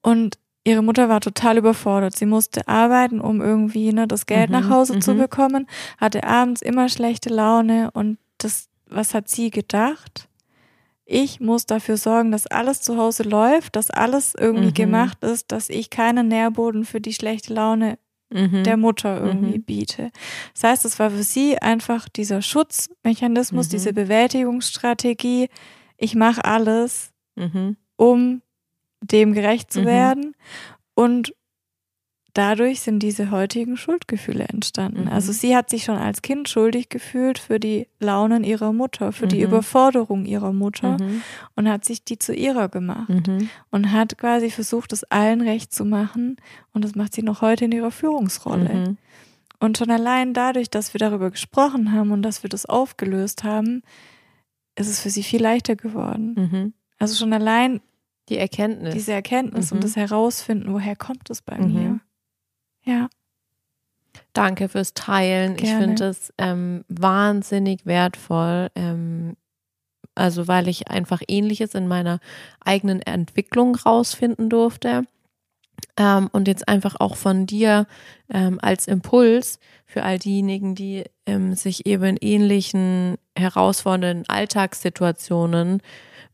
Und 0.02 0.39
ihre 0.63 0.82
Mutter 0.82 1.10
war 1.10 1.22
total 1.22 1.58
überfordert. 1.58 2.15
Sie 2.15 2.26
musste 2.26 2.67
arbeiten, 2.67 3.19
um 3.19 3.41
irgendwie 3.41 3.91
ne, 3.91 4.08
das 4.08 4.26
Geld 4.26 4.50
mhm. 4.50 4.56
nach 4.56 4.69
Hause 4.69 4.95
mhm. 4.95 5.02
zu 5.02 5.15
bekommen, 5.15 5.67
hatte 5.98 6.24
abends 6.24 6.62
immer 6.62 6.89
schlechte 6.89 7.30
Laune 7.30 7.91
und 7.91 8.17
das, 8.38 8.69
was 8.88 9.13
hat 9.13 9.30
sie 9.30 9.50
gedacht? 9.50 10.28
Ich 11.06 11.39
muss 11.39 11.65
dafür 11.65 11.98
sorgen, 11.98 12.32
dass 12.32 12.45
alles 12.45 12.82
zu 12.82 12.98
Hause 12.98 13.24
läuft, 13.24 13.76
dass 13.76 13.89
alles 13.89 14.36
irgendwie 14.36 14.69
mhm. 14.69 14.74
gemacht 14.76 15.24
ist, 15.24 15.52
dass 15.52 15.69
ich 15.69 15.89
keinen 15.89 16.28
Nährboden 16.28 16.86
für 16.86 17.02
die 17.02 17.13
schlechte 17.13 17.54
Laune 17.54 17.98
mhm. 18.30 18.63
der 18.63 18.78
Mutter 18.78 19.22
irgendwie 19.22 19.58
mhm. 19.58 19.63
biete. 19.63 20.12
Das 20.54 20.63
heißt, 20.63 20.86
es 20.86 21.00
war 21.00 21.12
für 21.12 21.24
sie 21.24 21.58
einfach 21.58 22.10
dieser 22.10 22.42
Schutzmechanismus, 22.42 23.68
mhm. 23.68 23.72
diese 23.72 23.94
Bewältigungsstrategie. 23.94 25.50
Ich 25.98 26.15
mache 26.15 26.46
alles, 26.46 27.12
mhm. 27.36 27.78
um 27.98 28.42
dem 29.02 29.34
gerecht 29.34 29.72
zu 29.72 29.82
mhm. 29.82 29.86
werden. 29.86 30.36
Und 30.96 31.34
dadurch 32.34 32.82
sind 32.82 33.00
diese 33.00 33.32
heutigen 33.32 33.78
Schuldgefühle 33.78 34.46
entstanden. 34.46 35.04
Mhm. 35.04 35.08
Also 35.08 35.32
sie 35.32 35.56
hat 35.56 35.70
sich 35.70 35.84
schon 35.84 35.98
als 35.98 36.22
Kind 36.22 36.50
schuldig 36.50 36.89
gefühlt 36.89 37.39
für 37.39 37.60
die 37.60 37.88
Launen 38.00 38.44
ihrer 38.44 38.74
Mutter, 38.74 39.12
für 39.12 39.26
mhm. 39.26 39.30
die 39.30 39.42
Überforderung 39.42 40.26
ihrer 40.26 40.54
Mutter 40.54 40.98
mhm. 41.00 41.22
und 41.56 41.70
hat 41.70 41.86
sich 41.86 42.04
die 42.04 42.20
zu 42.20 42.34
ihrer 42.34 42.70
gemacht 42.70 43.28
mhm. 43.28 43.50
und 43.72 43.92
hat 43.92 44.18
quasi 44.18 44.50
versucht, 44.52 44.94
es 44.94 45.04
allen 45.06 45.42
recht 45.42 45.74
zu 45.74 45.86
machen 45.86 46.38
und 46.74 46.84
das 46.84 46.96
macht 46.96 47.13
sie 47.13 47.24
noch 47.24 47.42
heute 47.42 47.65
in 47.65 47.72
ihrer 47.72 47.92
Führungsrolle. 47.92 48.74
Mhm. 48.74 48.98
Und 49.60 49.78
schon 49.78 49.92
allein 49.92 50.34
dadurch, 50.34 50.70
dass 50.70 50.94
wir 50.94 51.00
darüber 51.00 51.32
gesprochen 51.32 51.92
haben 51.92 52.12
und 52.12 52.22
dass 52.22 52.44
wir 52.44 52.50
das 52.50 52.65
aufgelöst 52.65 53.44
haben, 53.44 53.82
ist 54.76 54.88
es 54.88 55.02
für 55.02 55.10
sie 55.10 55.24
viel 55.24 55.42
leichter 55.42 55.76
geworden. 55.76 56.36
Mhm. 56.38 56.74
Also 56.98 57.15
schon 57.15 57.34
allein 57.34 57.82
die 58.30 58.38
Erkenntnis. 58.38 58.94
Diese 58.94 59.12
Erkenntnis 59.12 59.72
und 59.72 59.84
das 59.84 59.96
Herausfinden, 59.96 60.72
woher 60.72 60.96
kommt 60.96 61.30
es 61.30 61.42
bei 61.42 61.58
mir. 61.58 62.00
Ja. 62.89 63.08
Danke 64.34 64.67
fürs 64.67 64.95
Teilen. 64.95 65.56
Gerne. 65.56 65.69
Ich 65.69 65.78
finde 65.78 66.06
es 66.06 66.34
ähm, 66.39 66.84
wahnsinnig 66.88 67.86
wertvoll. 67.86 68.69
Ähm, 68.73 69.38
also 70.15 70.47
weil 70.47 70.67
ich 70.67 70.89
einfach 70.89 71.21
ähnliches 71.28 71.75
in 71.75 71.88
meiner 71.88 72.19
eigenen 72.60 73.02
Entwicklung 73.02 73.75
rausfinden 73.75 74.49
durfte. 74.49 75.04
Ähm, 76.00 76.30
und 76.32 76.48
jetzt 76.48 76.68
einfach 76.68 76.96
auch 77.00 77.18
von 77.18 77.46
dir 77.46 77.86
ähm, 78.34 78.58
als 78.62 78.88
Impuls 78.88 79.60
für 79.86 80.04
all 80.04 80.18
diejenigen, 80.18 80.74
die 80.74 81.04
ähm, 81.26 81.54
sich 81.56 81.86
eben 81.86 82.04
in 82.04 82.18
ähnlichen 82.18 83.18
herausfordernden 83.38 84.28
Alltagssituationen 84.30 85.82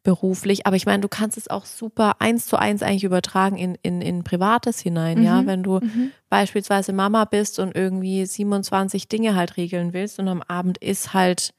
beruflich. 0.04 0.67
Aber 0.67 0.75
ich 0.75 0.86
meine, 0.86 1.01
du 1.01 1.08
kannst 1.08 1.36
es 1.36 1.49
auch 1.49 1.65
super 1.65 2.17
eins 2.19 2.45
zu 2.45 2.58
eins 2.58 2.84
eigentlich 2.84 3.04
übertragen 3.04 3.58
in, 3.58 3.75
in, 3.82 4.01
in 4.01 4.23
Privates 4.23 4.80
hinein, 4.80 5.17
mhm. 5.19 5.25
ja. 5.25 5.45
Wenn 5.47 5.63
du 5.63 5.80
mhm. 5.80 6.12
beispielsweise 6.30 6.93
Mama 6.93 7.25
bist 7.25 7.58
und 7.58 7.75
irgendwie 7.75 8.25
27 8.25 9.10
Dinge 9.10 9.36
halt 9.36 9.58
regeln 9.58 9.93
willst 9.93 10.19
und 10.19 10.28
am 10.28 10.43
Abend 10.43 10.78
ist 10.78 11.15
halt, 11.15 11.56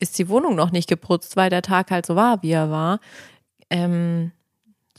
ist 0.00 0.18
die 0.18 0.28
Wohnung 0.28 0.54
noch 0.54 0.70
nicht 0.70 0.88
geputzt, 0.88 1.36
weil 1.36 1.48
der 1.48 1.62
Tag 1.62 1.90
halt 1.90 2.04
so 2.04 2.14
war, 2.14 2.42
wie 2.42 2.50
er 2.50 2.70
war. 2.70 3.00
Ähm, 3.70 4.32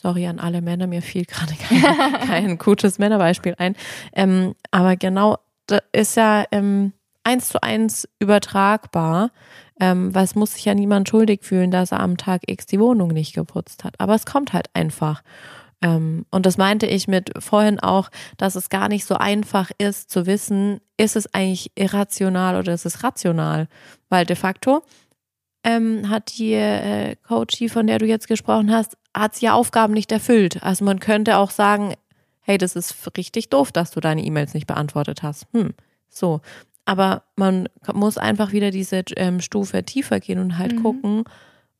sorry 0.04 0.28
an 0.28 0.40
alle 0.40 0.62
Männer, 0.62 0.86
mir 0.86 1.02
fiel 1.02 1.26
gerade 1.26 1.54
kein, 1.68 2.28
kein 2.28 2.58
gutes 2.58 3.00
Männerbeispiel 3.00 3.56
ein. 3.58 3.76
Ähm, 4.14 4.54
aber 4.70 4.98
genau, 4.98 5.38
das 5.66 5.82
ist 5.94 6.18
ja 6.18 6.44
ähm, 6.52 6.92
eins 7.24 7.50
zu 7.50 7.64
eins 7.64 8.08
übertragbar. 8.20 9.32
Ähm, 9.80 10.14
weil 10.14 10.24
es 10.24 10.36
muss 10.36 10.54
sich 10.54 10.66
ja 10.66 10.76
niemand 10.76 11.10
schuldig 11.10 11.44
fühlen, 11.44 11.72
dass 11.72 11.92
er 11.92 12.00
am 12.00 12.16
Tag 12.16 12.42
X 12.46 12.68
die 12.68 12.80
Wohnung 12.80 13.08
nicht 13.08 13.34
geputzt 13.34 13.84
hat. 13.84 13.96
Aber 13.98 14.14
es 14.14 14.28
kommt 14.28 14.54
halt 14.54 14.68
einfach. 14.76 15.24
Ähm, 15.82 16.28
und 16.30 16.46
das 16.46 16.58
meinte 16.58 16.86
ich 16.86 17.08
mit 17.08 17.32
vorhin 17.40 17.80
auch, 17.80 18.10
dass 18.38 18.56
es 18.56 18.70
gar 18.70 18.88
nicht 18.88 19.06
so 19.06 19.16
einfach 19.16 19.72
ist 19.80 20.12
zu 20.12 20.28
wissen, 20.28 20.80
ist 20.98 21.16
es 21.16 21.34
eigentlich 21.34 21.72
irrational 21.76 22.60
oder 22.60 22.72
ist 22.72 22.86
es 22.86 23.04
rational? 23.04 23.68
Weil 24.10 24.28
de 24.28 24.36
facto 24.36 24.84
ähm, 25.64 26.08
hat 26.10 26.38
die 26.38 26.54
äh, 26.54 27.16
Coachie, 27.28 27.68
von 27.68 27.88
der 27.88 27.98
du 27.98 28.06
jetzt 28.06 28.28
gesprochen 28.28 28.72
hast, 28.72 28.96
hat 29.14 29.36
sie 29.36 29.46
ja 29.46 29.54
Aufgaben 29.54 29.94
nicht 29.94 30.12
erfüllt. 30.12 30.64
Also 30.64 30.86
man 30.86 31.00
könnte 31.00 31.38
auch 31.38 31.52
sagen, 31.52 31.96
hey, 32.42 32.58
das 32.58 32.76
ist 32.76 32.96
richtig 33.18 33.50
doof, 33.50 33.72
dass 33.72 33.92
du 33.92 34.00
deine 34.00 34.24
E-Mails 34.24 34.54
nicht 34.54 34.68
beantwortet 34.68 35.24
hast. 35.24 35.48
Hm, 35.54 35.74
so. 36.10 36.42
Aber 36.86 37.24
man 37.38 37.70
muss 37.94 38.18
einfach 38.18 38.52
wieder 38.52 38.70
diese 38.70 39.04
ähm, 39.16 39.40
Stufe 39.40 39.84
tiefer 39.84 40.20
gehen 40.20 40.40
und 40.40 40.58
halt 40.58 40.74
mhm. 40.74 40.84
gucken, 40.84 41.24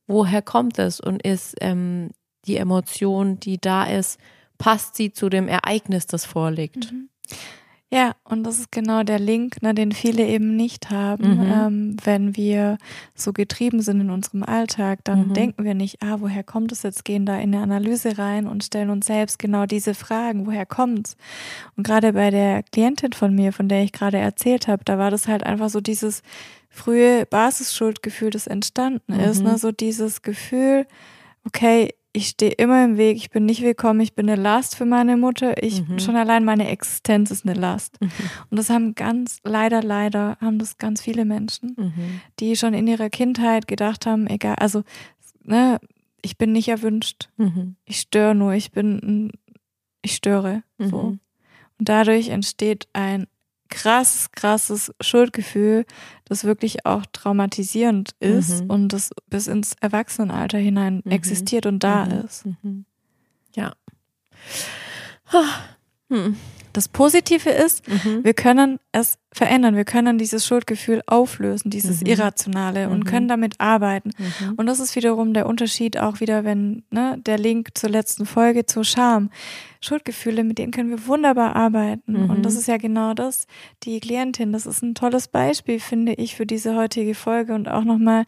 woher 0.06 0.40
kommt 0.40 0.78
es 0.78 0.98
und 0.98 1.22
ist 1.22 1.56
ähm, 1.60 2.10
die 2.46 2.56
Emotion, 2.56 3.38
die 3.38 3.60
da 3.60 3.84
ist, 3.84 4.18
passt 4.56 4.96
sie 4.96 5.12
zu 5.12 5.28
dem 5.28 5.48
Ereignis, 5.48 6.06
das 6.06 6.24
vorliegt. 6.24 6.92
Mhm. 6.92 7.08
Ja, 7.94 8.16
und 8.24 8.42
das 8.42 8.58
ist 8.58 8.72
genau 8.72 9.04
der 9.04 9.20
Link, 9.20 9.62
ne, 9.62 9.72
den 9.72 9.92
viele 9.92 10.26
eben 10.26 10.56
nicht 10.56 10.90
haben. 10.90 11.36
Mhm. 11.36 11.52
Ähm, 11.52 11.96
wenn 12.02 12.36
wir 12.36 12.76
so 13.14 13.32
getrieben 13.32 13.82
sind 13.82 14.00
in 14.00 14.10
unserem 14.10 14.42
Alltag, 14.42 14.98
dann 15.04 15.28
mhm. 15.28 15.34
denken 15.34 15.62
wir 15.62 15.74
nicht, 15.74 16.02
ah, 16.02 16.16
woher 16.18 16.42
kommt 16.42 16.72
es 16.72 16.82
jetzt? 16.82 17.04
Gehen 17.04 17.24
da 17.24 17.36
in 17.38 17.54
eine 17.54 17.62
Analyse 17.62 18.18
rein 18.18 18.48
und 18.48 18.64
stellen 18.64 18.90
uns 18.90 19.06
selbst 19.06 19.38
genau 19.38 19.66
diese 19.66 19.94
Fragen, 19.94 20.44
woher 20.44 20.66
kommt's? 20.66 21.16
Und 21.76 21.86
gerade 21.86 22.14
bei 22.14 22.30
der 22.30 22.64
Klientin 22.64 23.12
von 23.12 23.32
mir, 23.32 23.52
von 23.52 23.68
der 23.68 23.84
ich 23.84 23.92
gerade 23.92 24.18
erzählt 24.18 24.66
habe, 24.66 24.84
da 24.84 24.98
war 24.98 25.12
das 25.12 25.28
halt 25.28 25.44
einfach 25.44 25.68
so 25.68 25.80
dieses 25.80 26.22
frühe 26.70 27.26
Basisschuldgefühl, 27.26 28.30
das 28.30 28.48
entstanden 28.48 29.12
ist, 29.12 29.38
mhm. 29.38 29.50
ne? 29.50 29.58
so 29.58 29.70
dieses 29.70 30.22
Gefühl, 30.22 30.88
okay, 31.46 31.90
ich 32.16 32.28
stehe 32.28 32.52
immer 32.52 32.84
im 32.84 32.96
Weg, 32.96 33.16
ich 33.16 33.30
bin 33.30 33.44
nicht 33.44 33.60
willkommen, 33.60 34.00
ich 34.00 34.14
bin 34.14 34.30
eine 34.30 34.40
Last 34.40 34.76
für 34.76 34.84
meine 34.84 35.16
Mutter, 35.16 35.60
ich 35.62 35.86
mhm. 35.86 35.98
schon 35.98 36.14
allein 36.14 36.44
meine 36.44 36.68
Existenz 36.68 37.32
ist 37.32 37.44
eine 37.44 37.58
Last. 37.58 38.00
Mhm. 38.00 38.10
Und 38.50 38.58
das 38.58 38.70
haben 38.70 38.94
ganz, 38.94 39.40
leider, 39.42 39.82
leider, 39.82 40.38
haben 40.40 40.60
das 40.60 40.78
ganz 40.78 41.02
viele 41.02 41.24
Menschen, 41.24 41.74
mhm. 41.76 42.20
die 42.38 42.54
schon 42.54 42.72
in 42.72 42.86
ihrer 42.86 43.10
Kindheit 43.10 43.66
gedacht 43.66 44.06
haben, 44.06 44.28
egal, 44.28 44.54
also, 44.54 44.84
ne, 45.42 45.80
ich 46.22 46.38
bin 46.38 46.52
nicht 46.52 46.68
erwünscht, 46.68 47.30
mhm. 47.36 47.74
ich 47.84 47.98
störe 47.98 48.36
nur, 48.36 48.52
ich 48.52 48.70
bin, 48.70 49.32
ich 50.00 50.14
störe, 50.14 50.62
so. 50.78 51.02
Mhm. 51.02 51.20
Und 51.80 51.88
dadurch 51.88 52.28
entsteht 52.28 52.86
ein 52.92 53.26
krass, 53.68 54.28
krasses 54.32 54.92
Schuldgefühl, 55.00 55.84
das 56.24 56.44
wirklich 56.44 56.86
auch 56.86 57.04
traumatisierend 57.12 58.10
ist 58.20 58.62
mhm. 58.64 58.70
und 58.70 58.88
das 58.92 59.10
bis 59.28 59.46
ins 59.46 59.74
Erwachsenenalter 59.80 60.58
hinein 60.58 61.02
mhm. 61.04 61.10
existiert 61.10 61.66
und 61.66 61.82
da 61.82 62.04
mhm. 62.06 62.12
ist. 62.24 62.46
Mhm. 62.46 62.84
Ja. 63.54 63.72
Hm. 66.10 66.36
Das 66.74 66.88
Positive 66.88 67.48
ist, 67.50 67.88
mhm. 67.88 68.24
wir 68.24 68.34
können 68.34 68.78
es 68.92 69.16
verändern. 69.32 69.76
Wir 69.76 69.84
können 69.84 70.18
dieses 70.18 70.44
Schuldgefühl 70.44 71.02
auflösen, 71.06 71.70
dieses 71.70 72.00
mhm. 72.00 72.08
Irrationale 72.08 72.88
und 72.88 73.00
mhm. 73.00 73.04
können 73.04 73.28
damit 73.28 73.60
arbeiten. 73.60 74.10
Mhm. 74.18 74.54
Und 74.56 74.66
das 74.66 74.80
ist 74.80 74.96
wiederum 74.96 75.34
der 75.34 75.46
Unterschied 75.46 75.98
auch 75.98 76.20
wieder, 76.20 76.44
wenn 76.44 76.82
ne, 76.90 77.16
der 77.24 77.38
Link 77.38 77.70
zur 77.74 77.90
letzten 77.90 78.26
Folge 78.26 78.66
zur 78.66 78.84
Scham. 78.84 79.30
Schuldgefühle, 79.80 80.44
mit 80.44 80.58
denen 80.58 80.72
können 80.72 80.90
wir 80.90 81.06
wunderbar 81.06 81.54
arbeiten. 81.54 82.16
Und 82.16 82.42
das 82.42 82.54
mhm. 82.54 82.58
ist 82.60 82.68
ja 82.68 82.76
genau 82.76 83.14
das. 83.14 83.46
Die 83.82 84.00
Klientin, 84.00 84.52
das 84.52 84.66
ist 84.66 84.82
ein 84.82 84.94
tolles 84.94 85.28
Beispiel, 85.28 85.78
finde 85.78 86.14
ich, 86.14 86.34
für 86.34 86.46
diese 86.46 86.74
heutige 86.74 87.14
Folge 87.14 87.54
und 87.54 87.68
auch 87.68 87.84
nochmal 87.84 88.24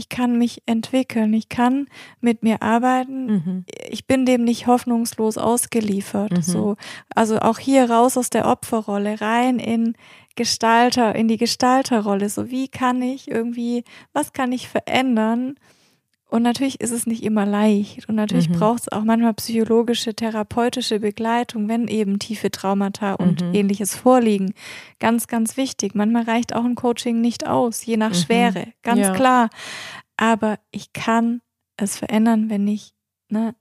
ich 0.00 0.08
kann 0.08 0.38
mich 0.38 0.62
entwickeln, 0.64 1.34
ich 1.34 1.50
kann 1.50 1.86
mit 2.22 2.42
mir 2.42 2.62
arbeiten, 2.62 3.26
mhm. 3.26 3.64
ich 3.90 4.06
bin 4.06 4.24
dem 4.24 4.44
nicht 4.44 4.66
hoffnungslos 4.66 5.36
ausgeliefert. 5.36 6.32
Mhm. 6.32 6.42
So, 6.42 6.76
also 7.14 7.38
auch 7.38 7.58
hier 7.58 7.90
raus 7.90 8.16
aus 8.16 8.30
der 8.30 8.46
Opferrolle, 8.46 9.20
rein 9.20 9.58
in 9.58 9.94
Gestalter, 10.36 11.14
in 11.14 11.28
die 11.28 11.36
Gestalterrolle. 11.36 12.30
So, 12.30 12.50
wie 12.50 12.68
kann 12.68 13.02
ich 13.02 13.30
irgendwie, 13.30 13.84
was 14.14 14.32
kann 14.32 14.52
ich 14.52 14.68
verändern? 14.68 15.56
Und 16.30 16.42
natürlich 16.42 16.80
ist 16.80 16.92
es 16.92 17.06
nicht 17.06 17.24
immer 17.24 17.44
leicht. 17.44 18.08
Und 18.08 18.14
natürlich 18.14 18.48
mhm. 18.48 18.54
braucht 18.54 18.82
es 18.82 18.92
auch 18.92 19.02
manchmal 19.02 19.34
psychologische, 19.34 20.14
therapeutische 20.14 21.00
Begleitung, 21.00 21.68
wenn 21.68 21.88
eben 21.88 22.20
tiefe 22.20 22.52
Traumata 22.52 23.14
und 23.14 23.42
mhm. 23.42 23.54
ähnliches 23.54 23.96
vorliegen. 23.96 24.54
Ganz, 25.00 25.26
ganz 25.26 25.56
wichtig. 25.56 25.96
Manchmal 25.96 26.22
reicht 26.22 26.54
auch 26.54 26.64
ein 26.64 26.76
Coaching 26.76 27.20
nicht 27.20 27.48
aus, 27.48 27.84
je 27.84 27.96
nach 27.96 28.10
mhm. 28.10 28.14
Schwere. 28.14 28.66
Ganz 28.82 29.00
ja. 29.00 29.12
klar. 29.12 29.50
Aber 30.16 30.60
ich 30.70 30.92
kann 30.92 31.40
es 31.76 31.96
verändern, 31.96 32.48
wenn 32.48 32.68
ich, 32.68 32.92
ne, 33.28 33.56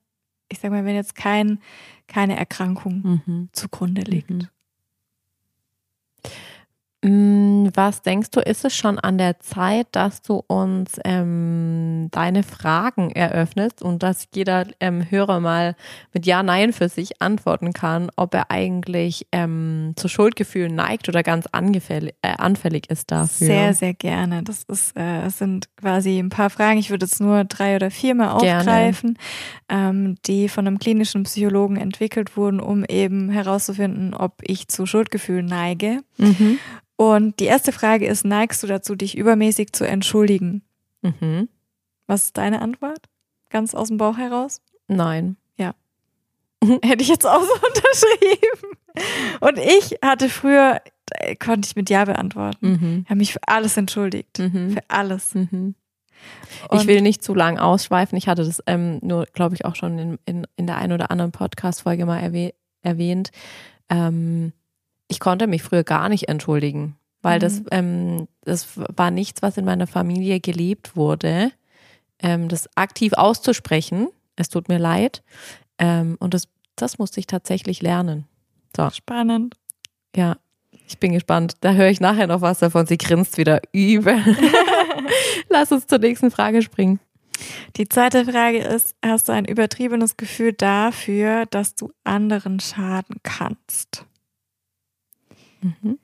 ich 0.48 0.60
sag 0.60 0.70
mal, 0.70 0.86
wenn 0.86 0.96
jetzt 0.96 1.16
kein, 1.16 1.60
keine 2.08 2.38
Erkrankung 2.38 3.22
mhm. 3.26 3.50
zugrunde 3.52 4.02
liegt. 4.02 4.50
Mm, 7.02 7.70
was 7.74 8.02
denkst 8.02 8.32
du, 8.32 8.42
ist 8.42 8.66
es 8.66 8.76
schon 8.76 9.00
an 9.00 9.18
der 9.18 9.40
Zeit, 9.40 9.88
dass 9.94 10.22
du 10.22 10.44
uns 10.48 11.00
ähm, 11.06 12.10
deine 12.12 12.44
Fragen 12.44 13.12
eröffnest 13.12 13.82
und 13.82 14.04
dass 14.04 14.28
jeder 14.36 14.68
ähm, 14.82 15.10
Hörer 15.10 15.40
mal 15.40 15.78
mit 16.14 16.26
Ja, 16.26 16.44
Nein 16.44 16.74
für 16.74 16.90
sich 16.90 17.22
antworten 17.22 17.72
kann, 17.72 18.12
ob 18.18 18.34
er 18.34 18.52
eigentlich 18.52 19.28
ähm, 19.32 19.94
zu 19.96 20.10
Schuldgefühlen 20.10 20.76
neigt 20.76 21.08
oder 21.08 21.24
ganz 21.24 21.46
äh, 21.54 22.10
anfällig 22.22 22.90
ist 22.90 23.12
dafür? 23.12 23.48
Sehr, 23.48 23.74
sehr 23.74 23.94
gerne. 23.94 24.44
Das, 24.44 24.64
ist, 24.64 24.98
äh, 24.98 25.22
das 25.22 25.38
sind 25.38 25.70
quasi 25.78 26.20
ein 26.20 26.30
paar 26.30 26.50
Fragen. 26.50 26.80
Ich 26.80 26.90
würde 26.90 27.06
jetzt 27.06 27.22
nur 27.22 27.46
drei 27.46 27.78
oder 27.78 27.92
vier 27.92 28.14
mal 28.14 28.32
aufgreifen, 28.32 29.18
ähm, 29.70 30.16
die 30.26 30.50
von 30.50 30.68
einem 30.68 30.80
klinischen 30.80 31.24
Psychologen 31.24 31.78
entwickelt 31.78 32.36
wurden, 32.36 32.60
um 32.60 32.84
eben 32.84 33.30
herauszufinden, 33.30 34.14
ob 34.14 34.42
ich 34.42 34.68
zu 34.68 34.86
Schuldgefühlen 34.86 35.46
neige. 35.46 36.02
Mhm. 36.20 36.60
Und 36.96 37.40
die 37.40 37.46
erste 37.46 37.72
Frage 37.72 38.08
ist, 38.08 38.26
neigst 38.26 38.62
du 38.62 38.68
dazu, 38.68 38.96
dich 38.96 39.18
übermäßig 39.18 39.72
zu 39.74 39.86
entschuldigen? 39.86 40.64
Mhm. 41.02 41.48
Was 42.08 42.26
ist 42.26 42.38
deine 42.38 42.62
Antwort? 42.62 43.06
Ganz 43.50 43.74
aus 43.74 43.88
dem 43.88 43.98
Bauch 43.98 44.18
heraus? 44.18 44.62
Nein. 44.88 45.38
Ja. 45.58 45.76
Hätte 46.84 47.02
ich 47.02 47.08
jetzt 47.08 47.26
auch 47.26 47.42
so 47.42 47.54
unterschrieben. 47.68 48.78
Und 49.40 49.58
ich 49.58 50.00
hatte 50.04 50.30
früher, 50.30 50.82
äh, 51.12 51.36
konnte 51.36 51.68
ich 51.68 51.76
mit 51.76 51.90
Ja 51.90 52.06
beantworten. 52.06 52.72
Mhm. 52.72 53.02
Ich 53.04 53.10
habe 53.10 53.20
mich 53.20 53.34
für 53.34 53.48
alles 53.48 53.78
entschuldigt. 53.78 54.40
Mhm. 54.40 54.72
Für 54.74 54.84
alles. 54.90 55.36
Mhm. 55.36 55.76
Ich 56.74 56.86
will 56.86 57.02
nicht 57.02 57.24
zu 57.24 57.34
lang 57.34 57.58
ausschweifen. 57.58 58.18
Ich 58.18 58.28
hatte 58.28 58.44
das 58.44 58.62
ähm, 58.66 59.00
nur, 59.02 59.26
glaube 59.34 59.56
ich, 59.56 59.66
auch 59.66 59.76
schon 59.76 59.98
in, 59.98 60.20
in, 60.26 60.48
in 60.58 60.68
der 60.68 60.78
einen 60.78 60.94
oder 60.94 61.12
anderen 61.12 61.32
Podcast-Folge 61.32 62.06
mal 62.06 62.20
erwäh 62.20 62.54
erwähnt. 62.82 63.32
Ähm, 63.90 64.54
ich 65.10 65.20
konnte 65.20 65.48
mich 65.48 65.64
früher 65.64 65.84
gar 65.84 66.08
nicht 66.08 66.30
entschuldigen, 66.30 66.96
weil 67.22 67.40
mhm. 67.40 67.42
das, 67.42 67.62
ähm, 67.72 68.28
das 68.46 68.68
war 68.76 69.12
nichts, 69.12 69.42
was 69.42 69.58
in 69.58 69.66
meiner 69.66 69.88
Familie 69.88 70.40
gelebt 70.40 70.96
wurde. 70.96 71.52
Ähm, 72.20 72.48
das 72.48 72.70
aktiv 72.76 73.14
auszusprechen, 73.14 74.08
es 74.38 74.48
tut 74.50 74.70
mir 74.70 74.78
leid. 74.78 75.24
Ähm, 75.78 76.16
und 76.20 76.34
das, 76.34 76.48
das 76.76 77.00
musste 77.00 77.20
ich 77.20 77.28
tatsächlich 77.28 77.82
lernen. 77.82 78.26
So. 78.76 78.90
Spannend. 78.92 79.56
Ja, 80.16 80.38
ich 80.88 81.00
bin 81.00 81.12
gespannt. 81.12 81.56
Da 81.62 81.74
höre 81.74 81.90
ich 81.90 82.00
nachher 82.00 82.28
noch 82.28 82.42
was 82.42 82.60
davon. 82.60 82.86
Sie 82.86 82.98
grinst 82.98 83.38
wieder 83.38 83.62
übel. 83.74 84.16
Lass 85.50 85.72
uns 85.72 85.88
zur 85.88 86.00
nächsten 86.00 86.32
Frage 86.32 86.62
springen. 86.62 87.00
Die 87.78 87.88
zweite 87.88 88.26
Frage 88.26 88.60
ist, 88.60 88.96
hast 89.04 89.30
du 89.30 89.32
ein 89.32 89.46
übertriebenes 89.46 90.18
Gefühl 90.18 90.54
dafür, 90.54 91.46
dass 91.46 91.76
du 91.76 91.92
anderen 92.04 92.60
schaden 92.60 93.18
kannst? 93.24 94.06
Mhm. 95.62 96.00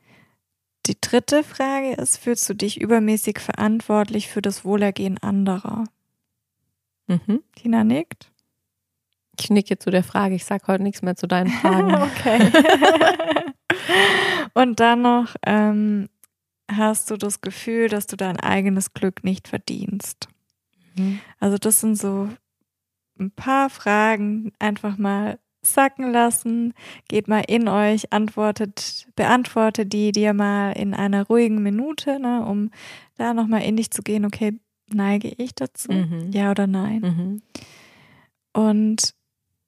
Die 0.86 0.98
dritte 1.02 1.44
Frage 1.44 1.94
ist, 1.94 2.18
fühlst 2.18 2.48
du 2.50 2.54
dich 2.54 2.80
übermäßig 2.80 3.40
verantwortlich 3.40 4.30
für 4.30 4.42
das 4.42 4.64
Wohlergehen 4.64 5.18
anderer? 5.18 5.86
Mhm. 7.08 7.42
Tina 7.56 7.84
nickt. 7.84 8.32
Ich 9.40 9.50
nicke 9.50 9.78
zu 9.78 9.90
der 9.90 10.04
Frage. 10.04 10.36
Ich 10.36 10.46
sage 10.46 10.68
heute 10.68 10.84
nichts 10.84 11.02
mehr 11.02 11.16
zu 11.16 11.28
deinen 11.28 11.50
Fragen. 11.62 11.94
okay. 11.96 12.52
Und 14.54 14.80
dann 14.80 15.02
noch, 15.02 15.36
ähm, 15.46 16.08
hast 16.72 17.12
du 17.12 17.18
das 17.18 17.42
Gefühl, 17.42 17.90
dass 17.90 18.08
du 18.08 18.16
dein 18.16 18.40
eigenes 18.40 18.94
Glück 18.94 19.24
nicht 19.24 19.48
verdienst? 19.48 20.30
Mhm. 20.96 21.20
Also 21.40 21.58
das 21.58 21.82
sind 21.82 21.98
so 21.98 22.30
ein 23.20 23.32
paar 23.32 23.70
Fragen, 23.70 24.54
einfach 24.60 24.98
mal 24.98 25.40
sacken 25.66 26.12
lassen, 26.12 26.74
geht 27.08 27.28
mal 27.28 27.44
in 27.48 27.68
euch, 27.68 28.12
antwortet, 28.14 29.08
beantwortet 29.16 29.94
die 29.94 30.12
dir 30.12 30.34
mal 30.34 30.72
in 30.72 30.94
einer 30.94 31.26
ruhigen 31.28 31.62
Minute, 31.62 32.20
ne, 32.20 32.46
um 32.46 32.72
da 33.18 33.34
nochmal 33.34 33.64
in 33.64 33.78
dich 33.78 33.92
zu 33.92 34.02
gehen, 34.02 34.26
okay, 34.26 34.60
neige 34.94 35.30
ich 35.38 35.56
dazu? 35.56 35.92
Mhm. 35.92 36.32
Ja 36.32 36.52
oder 36.52 36.68
nein? 36.68 37.02
Mhm. 37.02 37.42
Und 38.54 39.16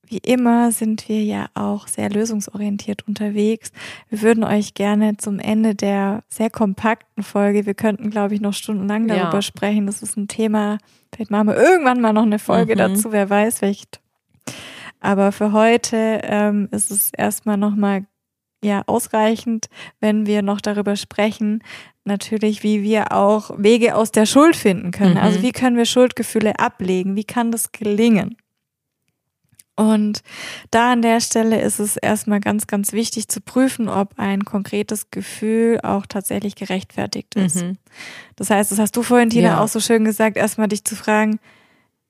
wie 0.09 0.19
immer 0.19 0.71
sind 0.71 1.09
wir 1.09 1.23
ja 1.23 1.47
auch 1.53 1.87
sehr 1.87 2.09
lösungsorientiert 2.09 3.05
unterwegs. 3.07 3.71
Wir 4.09 4.21
würden 4.21 4.43
euch 4.43 4.73
gerne 4.73 5.17
zum 5.17 5.39
Ende 5.39 5.75
der 5.75 6.23
sehr 6.29 6.49
kompakten 6.49 7.23
Folge, 7.23 7.65
wir 7.65 7.73
könnten, 7.73 8.09
glaube 8.09 8.33
ich, 8.33 8.41
noch 8.41 8.53
stundenlang 8.53 9.07
darüber 9.07 9.33
ja. 9.33 9.41
sprechen. 9.41 9.85
Das 9.85 10.01
ist 10.01 10.15
ein 10.15 10.29
Thema, 10.29 10.77
vielleicht 11.13 11.31
machen 11.31 11.47
wir 11.47 11.57
irgendwann 11.57 11.99
mal 11.99 12.13
noch 12.13 12.23
eine 12.23 12.39
Folge 12.39 12.75
mhm. 12.75 12.79
dazu, 12.79 13.11
wer 13.11 13.29
weiß, 13.29 13.59
vielleicht 13.59 13.99
aber 14.99 15.31
für 15.31 15.51
heute 15.51 16.21
ähm, 16.23 16.67
ist 16.71 16.91
es 16.91 17.11
erstmal 17.11 17.57
nochmal 17.57 18.05
ja 18.63 18.83
ausreichend, 18.87 19.67
wenn 19.99 20.25
wir 20.25 20.41
noch 20.41 20.61
darüber 20.61 20.95
sprechen, 20.95 21.63
natürlich, 22.03 22.63
wie 22.63 22.81
wir 22.81 23.11
auch 23.11 23.51
Wege 23.57 23.95
aus 23.95 24.11
der 24.11 24.25
Schuld 24.25 24.55
finden 24.55 24.91
können. 24.91 25.15
Mhm. 25.15 25.21
Also 25.21 25.41
wie 25.41 25.51
können 25.51 25.77
wir 25.77 25.85
Schuldgefühle 25.85 26.59
ablegen? 26.59 27.15
Wie 27.15 27.23
kann 27.23 27.51
das 27.51 27.71
gelingen? 27.71 28.37
Und 29.75 30.23
da 30.71 30.93
an 30.93 31.03
der 31.03 31.21
Stelle 31.21 31.61
ist 31.61 31.77
es 31.77 31.97
erstmal 31.97 32.39
ganz, 32.39 32.65
ganz 32.65 32.93
wichtig 32.93 33.27
zu 33.27 33.41
prüfen, 33.41 33.89
ob 33.89 34.17
ein 34.17 34.43
konkretes 34.43 35.11
Gefühl 35.11 35.79
auch 35.83 36.07
tatsächlich 36.07 36.55
gerechtfertigt 36.55 37.35
ist. 37.35 37.57
Mhm. 37.57 37.77
Das 38.35 38.49
heißt, 38.49 38.71
das 38.71 38.79
hast 38.79 38.97
du 38.97 39.03
vorhin, 39.03 39.29
Tina, 39.29 39.49
ja. 39.49 39.63
auch 39.63 39.67
so 39.67 39.79
schön 39.79 40.03
gesagt, 40.03 40.35
erstmal 40.35 40.67
dich 40.67 40.83
zu 40.83 40.95
fragen, 40.95 41.39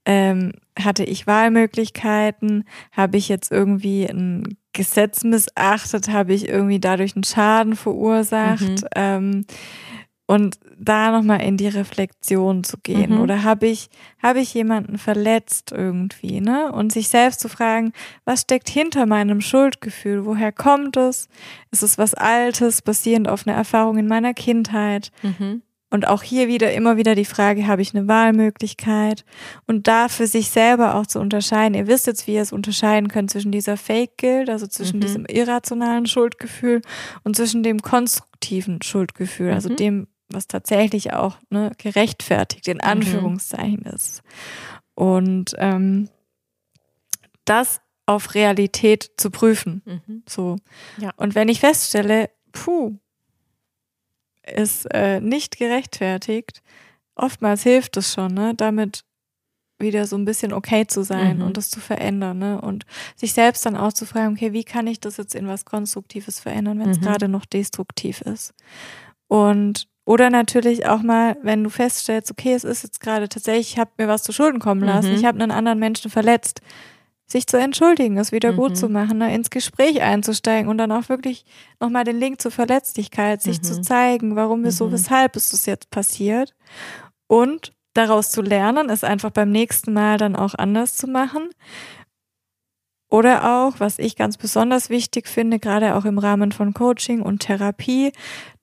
ähm, 0.07 0.53
hatte 0.79 1.03
ich 1.03 1.27
Wahlmöglichkeiten? 1.27 2.63
Habe 2.93 3.17
ich 3.17 3.27
jetzt 3.27 3.51
irgendwie 3.51 4.05
ein 4.05 4.57
Gesetz 4.71 5.25
missachtet? 5.25 6.09
Habe 6.09 6.33
ich 6.33 6.47
irgendwie 6.47 6.79
dadurch 6.79 7.15
einen 7.15 7.25
Schaden 7.25 7.75
verursacht? 7.75 8.61
Mhm. 8.61 8.87
Ähm, 8.95 9.45
und 10.27 10.59
da 10.77 11.11
nochmal 11.11 11.41
in 11.41 11.57
die 11.57 11.67
Reflexion 11.67 12.63
zu 12.63 12.77
gehen. 12.77 13.15
Mhm. 13.15 13.21
Oder 13.21 13.43
habe 13.43 13.67
ich, 13.67 13.89
habe 14.21 14.39
ich 14.39 14.53
jemanden 14.53 14.97
verletzt 14.97 15.71
irgendwie, 15.71 16.41
ne? 16.41 16.71
Und 16.71 16.91
sich 16.91 17.07
selbst 17.09 17.39
zu 17.39 17.49
fragen, 17.49 17.91
was 18.25 18.41
steckt 18.41 18.69
hinter 18.69 19.05
meinem 19.05 19.41
Schuldgefühl? 19.41 20.25
Woher 20.25 20.51
kommt 20.51 20.97
es? 20.97 21.27
Ist 21.71 21.83
es 21.83 21.97
was 21.97 22.13
Altes, 22.13 22.81
basierend 22.81 23.27
auf 23.29 23.47
einer 23.47 23.57
Erfahrung 23.57 23.97
in 23.97 24.07
meiner 24.07 24.33
Kindheit? 24.33 25.11
Mhm. 25.21 25.63
Und 25.89 26.05
auch 26.07 26.21
hier 26.21 26.49
wieder 26.49 26.73
immer 26.73 26.97
wieder 26.97 27.15
die 27.15 27.25
Frage, 27.25 27.65
habe 27.65 27.81
ich 27.81 27.95
eine 27.95 28.07
Wahlmöglichkeit? 28.07 29.23
Und 29.67 29.87
da 29.87 30.09
für 30.09 30.27
sich 30.27 30.49
selber 30.49 30.95
auch 30.95 31.07
zu 31.07 31.19
unterscheiden. 31.19 31.75
Ihr 31.75 31.87
wisst 31.87 32.07
jetzt, 32.07 32.27
wie 32.27 32.35
ihr 32.35 32.41
es 32.41 32.51
unterscheiden 32.51 33.07
könnt 33.07 33.31
zwischen 33.31 33.53
dieser 33.53 33.77
Fake 33.77 34.17
Guilt, 34.17 34.49
also 34.49 34.67
zwischen 34.67 34.97
mhm. 34.97 35.01
diesem 35.01 35.25
irrationalen 35.25 36.05
Schuldgefühl 36.05 36.81
und 37.23 37.37
zwischen 37.37 37.63
dem 37.63 37.81
konstruktiven 37.81 38.81
Schuldgefühl, 38.81 39.53
also 39.53 39.69
mhm. 39.69 39.75
dem, 39.77 40.07
was 40.29 40.47
tatsächlich 40.47 41.13
auch 41.13 41.37
ne, 41.49 41.71
gerechtfertigt 41.77 42.67
in 42.67 42.77
mhm. 42.77 42.83
Anführungszeichen 42.83 43.83
mhm. 43.85 43.93
ist. 43.93 44.23
Und 44.93 45.55
ähm, 45.57 46.09
das 47.45 47.79
auf 48.05 48.33
Realität 48.35 49.11
zu 49.17 49.31
prüfen. 49.31 49.83
Mhm. 49.85 50.23
So. 50.27 50.57
Ja. 50.97 51.11
Und 51.17 51.35
wenn 51.35 51.49
ich 51.49 51.59
feststelle, 51.59 52.29
puh, 52.51 52.97
ist 54.55 54.85
äh, 54.93 55.19
nicht 55.19 55.57
gerechtfertigt, 55.57 56.61
oftmals 57.15 57.63
hilft 57.63 57.97
es 57.97 58.13
schon, 58.13 58.33
ne, 58.33 58.53
damit 58.55 59.03
wieder 59.79 60.07
so 60.07 60.15
ein 60.15 60.25
bisschen 60.25 60.53
okay 60.53 60.87
zu 60.87 61.03
sein 61.03 61.37
mhm. 61.37 61.43
und 61.43 61.57
das 61.57 61.69
zu 61.69 61.79
verändern, 61.79 62.39
ne? 62.39 62.59
Und 62.59 62.85
sich 63.15 63.33
selbst 63.33 63.65
dann 63.65 63.77
auch 63.77 63.93
zu 63.93 64.05
fragen, 64.05 64.33
okay, 64.33 64.51
wie 64.53 64.63
kann 64.63 64.87
ich 64.87 64.99
das 64.99 65.17
jetzt 65.17 65.35
in 65.35 65.47
was 65.47 65.65
Konstruktives 65.65 66.39
verändern, 66.39 66.79
wenn 66.79 66.89
es 66.89 66.99
mhm. 66.99 67.03
gerade 67.03 67.27
noch 67.27 67.45
destruktiv 67.45 68.21
ist? 68.21 68.53
Und 69.27 69.87
oder 70.05 70.29
natürlich 70.29 70.87
auch 70.87 71.01
mal, 71.01 71.35
wenn 71.43 71.63
du 71.63 71.69
feststellst, 71.69 72.31
okay, 72.31 72.53
es 72.53 72.63
ist 72.63 72.83
jetzt 72.83 73.01
gerade 73.01 73.27
tatsächlich, 73.27 73.73
ich 73.73 73.77
habe 73.77 73.91
mir 73.97 74.07
was 74.07 74.23
zu 74.23 74.31
Schulden 74.31 74.59
kommen 74.59 74.81
lassen, 74.81 75.09
mhm. 75.09 75.15
ich 75.15 75.25
habe 75.25 75.39
einen 75.41 75.51
anderen 75.51 75.79
Menschen 75.79 76.09
verletzt, 76.09 76.61
sich 77.27 77.45
zu 77.45 77.57
entschuldigen, 77.57 78.17
es 78.17 78.31
wieder 78.31 78.53
mhm. 78.53 78.57
gut 78.57 78.77
zu 78.77 78.87
machen, 78.87 79.17
ne, 79.17 79.33
ins 79.35 79.49
Gespräch 79.49 80.01
einzusteigen 80.01 80.69
und 80.69 80.77
dann 80.77 80.91
auch 80.91 81.09
wirklich 81.09 81.45
nochmal 81.79 82.05
den 82.05 82.17
Link 82.17 82.41
zur 82.41 82.51
Verletzlichkeit, 82.51 83.41
sich 83.41 83.59
mhm. 83.59 83.63
zu 83.63 83.81
zeigen, 83.81 84.35
warum 84.35 84.69
so, 84.71 84.87
mhm. 84.87 84.93
weshalb 84.93 85.35
ist 85.35 85.51
das 85.51 85.65
jetzt 85.65 85.89
passiert 85.91 86.55
und 87.27 87.73
daraus 87.93 88.31
zu 88.31 88.41
lernen, 88.41 88.89
es 88.89 89.03
einfach 89.03 89.31
beim 89.31 89.51
nächsten 89.51 89.91
Mal 89.91 90.17
dann 90.17 90.35
auch 90.35 90.53
anders 90.55 90.95
zu 90.95 91.07
machen. 91.07 91.49
Oder 93.09 93.57
auch, 93.57 93.79
was 93.79 93.99
ich 93.99 94.17
ganz 94.17 94.37
besonders 94.37 94.89
wichtig 94.89 95.27
finde, 95.27 95.59
gerade 95.59 95.95
auch 95.95 96.03
im 96.03 96.17
Rahmen 96.17 96.51
von 96.51 96.73
Coaching 96.73 97.21
und 97.21 97.39
Therapie, 97.39 98.11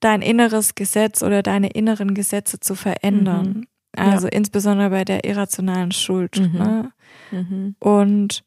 dein 0.01 0.21
inneres 0.21 0.75
Gesetz 0.75 1.23
oder 1.23 1.43
deine 1.43 1.71
inneren 1.71 2.15
Gesetze 2.15 2.61
zu 2.61 2.75
verändern. 2.75 3.47
Mhm. 3.47 3.67
Also 3.97 4.27
ja. 4.27 4.33
insbesondere 4.33 4.91
bei 4.91 5.05
der 5.05 5.25
irrationalen 5.25 5.93
Schuld. 5.93 6.39
Mhm. 6.39 6.59
Ne? 6.59 6.93
Mhm. 7.31 7.77
Und 7.79 8.45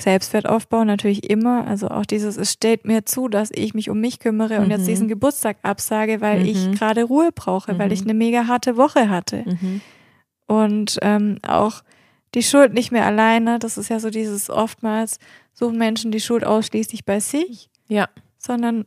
Selbstwertaufbau 0.00 0.84
natürlich 0.84 1.30
immer, 1.30 1.66
also 1.66 1.88
auch 1.88 2.06
dieses, 2.06 2.36
es 2.36 2.52
steht 2.52 2.84
mir 2.84 3.04
zu, 3.04 3.28
dass 3.28 3.50
ich 3.52 3.74
mich 3.74 3.90
um 3.90 4.00
mich 4.00 4.18
kümmere 4.18 4.60
und 4.60 4.70
jetzt 4.70 4.82
mhm. 4.82 4.86
diesen 4.86 5.08
Geburtstag 5.08 5.58
absage, 5.62 6.20
weil 6.20 6.46
ich 6.46 6.66
mhm. 6.66 6.74
gerade 6.74 7.04
Ruhe 7.04 7.30
brauche, 7.34 7.78
weil 7.78 7.92
ich 7.92 8.02
mhm. 8.02 8.10
eine 8.10 8.18
mega 8.18 8.46
harte 8.46 8.76
Woche 8.76 9.08
hatte. 9.08 9.44
Und 10.46 10.98
ähm, 11.02 11.38
auch 11.46 11.82
die 12.34 12.42
Schuld 12.42 12.74
nicht 12.74 12.92
mehr 12.92 13.06
alleine, 13.06 13.58
das 13.58 13.78
ist 13.78 13.88
ja 13.88 14.00
so 14.00 14.10
dieses 14.10 14.50
oftmals, 14.50 15.18
suchen 15.52 15.78
Menschen 15.78 16.10
die 16.10 16.20
Schuld 16.20 16.44
ausschließlich 16.44 17.04
bei 17.04 17.20
sich. 17.20 17.70
Ja. 17.88 18.08
Sondern, 18.38 18.86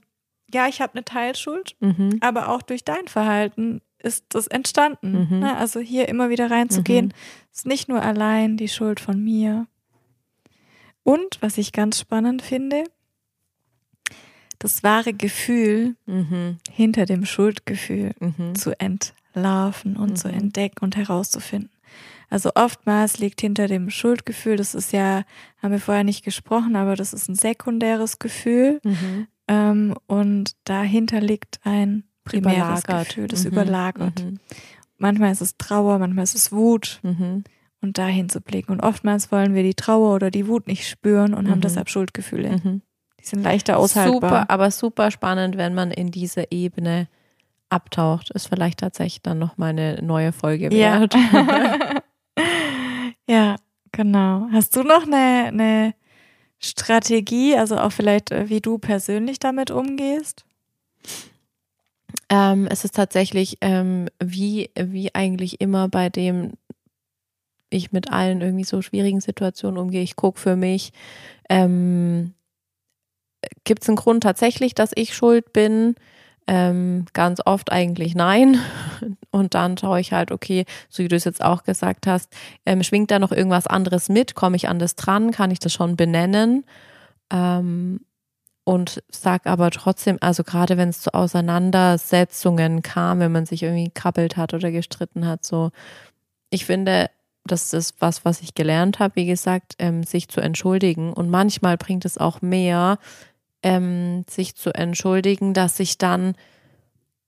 ja, 0.53 0.67
ich 0.67 0.81
habe 0.81 0.93
eine 0.93 1.05
Teilschuld, 1.05 1.75
mhm. 1.79 2.17
aber 2.21 2.49
auch 2.49 2.61
durch 2.61 2.83
dein 2.83 3.07
Verhalten 3.07 3.81
ist 3.99 4.25
das 4.29 4.47
entstanden. 4.47 5.27
Mhm. 5.29 5.39
Ne? 5.39 5.57
Also 5.57 5.79
hier 5.79 6.09
immer 6.09 6.29
wieder 6.29 6.51
reinzugehen, 6.51 7.07
mhm. 7.07 7.11
ist 7.53 7.65
nicht 7.65 7.89
nur 7.89 8.01
allein 8.01 8.57
die 8.57 8.67
Schuld 8.67 8.99
von 8.99 9.23
mir. 9.23 9.67
Und 11.03 11.37
was 11.41 11.57
ich 11.57 11.71
ganz 11.73 11.99
spannend 11.99 12.41
finde, 12.41 12.83
das 14.59 14.83
wahre 14.83 15.13
Gefühl 15.13 15.95
mhm. 16.05 16.57
hinter 16.71 17.05
dem 17.05 17.25
Schuldgefühl 17.25 18.13
mhm. 18.19 18.55
zu 18.55 18.79
entlarven 18.79 19.97
und 19.97 20.17
zu 20.17 20.29
mhm. 20.29 20.35
entdecken 20.35 20.85
und 20.85 20.95
herauszufinden. 20.95 21.69
Also 22.29 22.51
oftmals 22.55 23.19
liegt 23.19 23.41
hinter 23.41 23.67
dem 23.67 23.89
Schuldgefühl, 23.89 24.55
das 24.55 24.73
ist 24.73 24.91
ja, 24.91 25.23
haben 25.61 25.71
wir 25.71 25.79
vorher 25.79 26.03
nicht 26.03 26.23
gesprochen, 26.23 26.75
aber 26.75 26.95
das 26.95 27.13
ist 27.13 27.29
ein 27.29 27.35
sekundäres 27.35 28.17
Gefühl. 28.17 28.79
Mhm. 28.83 29.27
Ähm, 29.47 29.95
und 30.07 30.55
dahinter 30.63 31.21
liegt 31.21 31.59
ein 31.63 32.05
primäres 32.23 32.55
überlagert. 32.57 33.09
Gefühl, 33.09 33.27
das 33.27 33.43
mhm. 33.43 33.51
überlagert. 33.51 34.23
Mhm. 34.23 34.39
Manchmal 34.97 35.31
ist 35.31 35.41
es 35.41 35.57
Trauer, 35.57 35.99
manchmal 35.99 36.23
ist 36.23 36.35
es 36.35 36.51
Wut. 36.51 37.01
Und 37.83 37.97
dahin 37.97 38.29
zu 38.29 38.39
blicken. 38.39 38.71
Und 38.71 38.79
oftmals 38.79 39.31
wollen 39.31 39.53
wir 39.53 39.61
die 39.61 39.73
Trauer 39.73 40.15
oder 40.15 40.31
die 40.31 40.47
Wut 40.47 40.67
nicht 40.67 40.87
spüren 40.87 41.33
und 41.33 41.49
haben 41.49 41.57
mhm. 41.57 41.63
deshalb 41.63 41.89
Schuldgefühle. 41.89 42.61
Mhm. 42.63 42.81
Die 43.19 43.25
sind 43.25 43.43
leichter 43.43 43.77
aushaltbar. 43.77 44.13
Super, 44.13 44.49
aber 44.49 44.71
super 44.71 45.11
spannend, 45.11 45.57
wenn 45.57 45.73
man 45.73 45.91
in 45.91 46.09
diese 46.09 46.45
Ebene 46.49 47.07
abtaucht. 47.69 48.31
Ist 48.31 48.47
vielleicht 48.47 48.79
tatsächlich 48.79 49.21
dann 49.21 49.37
nochmal 49.37 49.71
eine 49.71 50.01
neue 50.01 50.31
Folge 50.31 50.71
wert. 50.71 51.13
Ja. 51.13 52.01
Ja, 53.29 53.55
genau. 53.91 54.47
Hast 54.51 54.75
du 54.75 54.83
noch 54.83 55.03
eine, 55.03 55.47
eine 55.47 55.93
Strategie, 56.59 57.55
also 57.55 57.77
auch 57.77 57.91
vielleicht, 57.91 58.31
äh, 58.31 58.49
wie 58.49 58.61
du 58.61 58.77
persönlich 58.77 59.39
damit 59.39 59.71
umgehst? 59.71 60.45
Ähm, 62.29 62.67
es 62.69 62.83
ist 62.83 62.95
tatsächlich 62.95 63.57
ähm, 63.61 64.07
wie, 64.21 64.69
wie 64.75 65.13
eigentlich 65.13 65.61
immer 65.61 65.87
bei 65.87 66.09
dem 66.09 66.53
ich 67.73 67.91
mit 67.91 68.11
allen 68.11 68.41
irgendwie 68.41 68.63
so 68.63 68.81
schwierigen 68.81 69.21
Situationen 69.21 69.77
umgehe. 69.77 70.01
Ich 70.01 70.15
gucke 70.15 70.39
für 70.39 70.55
mich, 70.55 70.91
ähm, 71.49 72.33
gibt 73.63 73.83
es 73.83 73.89
einen 73.89 73.97
Grund 73.97 74.23
tatsächlich, 74.23 74.75
dass 74.75 74.91
ich 74.95 75.13
schuld 75.13 75.53
bin? 75.53 75.95
Ähm, 76.45 77.05
ganz 77.13 77.41
oft 77.45 77.71
eigentlich 77.71 78.15
nein. 78.15 78.59
Und 79.31 79.53
dann 79.53 79.77
schaue 79.77 79.99
ich 79.99 80.11
halt, 80.11 80.31
okay, 80.31 80.65
so 80.89 81.03
wie 81.03 81.07
du 81.07 81.15
es 81.15 81.23
jetzt 81.23 81.43
auch 81.43 81.63
gesagt 81.63 82.05
hast, 82.07 82.33
ähm, 82.65 82.83
schwingt 82.83 83.11
da 83.11 83.19
noch 83.19 83.31
irgendwas 83.31 83.67
anderes 83.67 84.09
mit? 84.09 84.35
Komme 84.35 84.55
ich 84.57 84.67
an 84.67 84.79
das 84.79 84.95
dran? 84.95 85.31
Kann 85.31 85.51
ich 85.51 85.59
das 85.59 85.73
schon 85.73 85.95
benennen? 85.95 86.65
Ähm, 87.31 88.01
und 88.65 89.03
sag 89.09 89.45
aber 89.45 89.71
trotzdem, 89.71 90.17
also 90.21 90.43
gerade 90.43 90.77
wenn 90.77 90.89
es 90.89 91.01
zu 91.01 91.13
Auseinandersetzungen 91.13 92.81
kam, 92.81 93.19
wenn 93.19 93.31
man 93.31 93.45
sich 93.45 93.63
irgendwie 93.63 93.89
kappelt 93.89 94.37
hat 94.37 94.53
oder 94.53 94.71
gestritten 94.71 95.27
hat, 95.27 95.43
so, 95.43 95.71
ich 96.49 96.65
finde, 96.65 97.09
das 97.45 97.73
ist 97.73 97.95
was, 97.99 98.25
was 98.25 98.41
ich 98.41 98.55
gelernt 98.55 98.99
habe, 98.99 99.15
wie 99.15 99.25
gesagt, 99.25 99.75
ähm, 99.79 100.03
sich 100.03 100.29
zu 100.29 100.41
entschuldigen. 100.41 101.11
Und 101.13 101.29
manchmal 101.29 101.77
bringt 101.77 102.05
es 102.05 102.17
auch 102.17 102.41
mehr, 102.41 102.97
ähm, 103.61 104.23
sich 104.29 104.55
zu 104.55 104.73
entschuldigen, 104.73 105.53
dass 105.53 105.77
sich 105.77 105.97
dann 105.97 106.35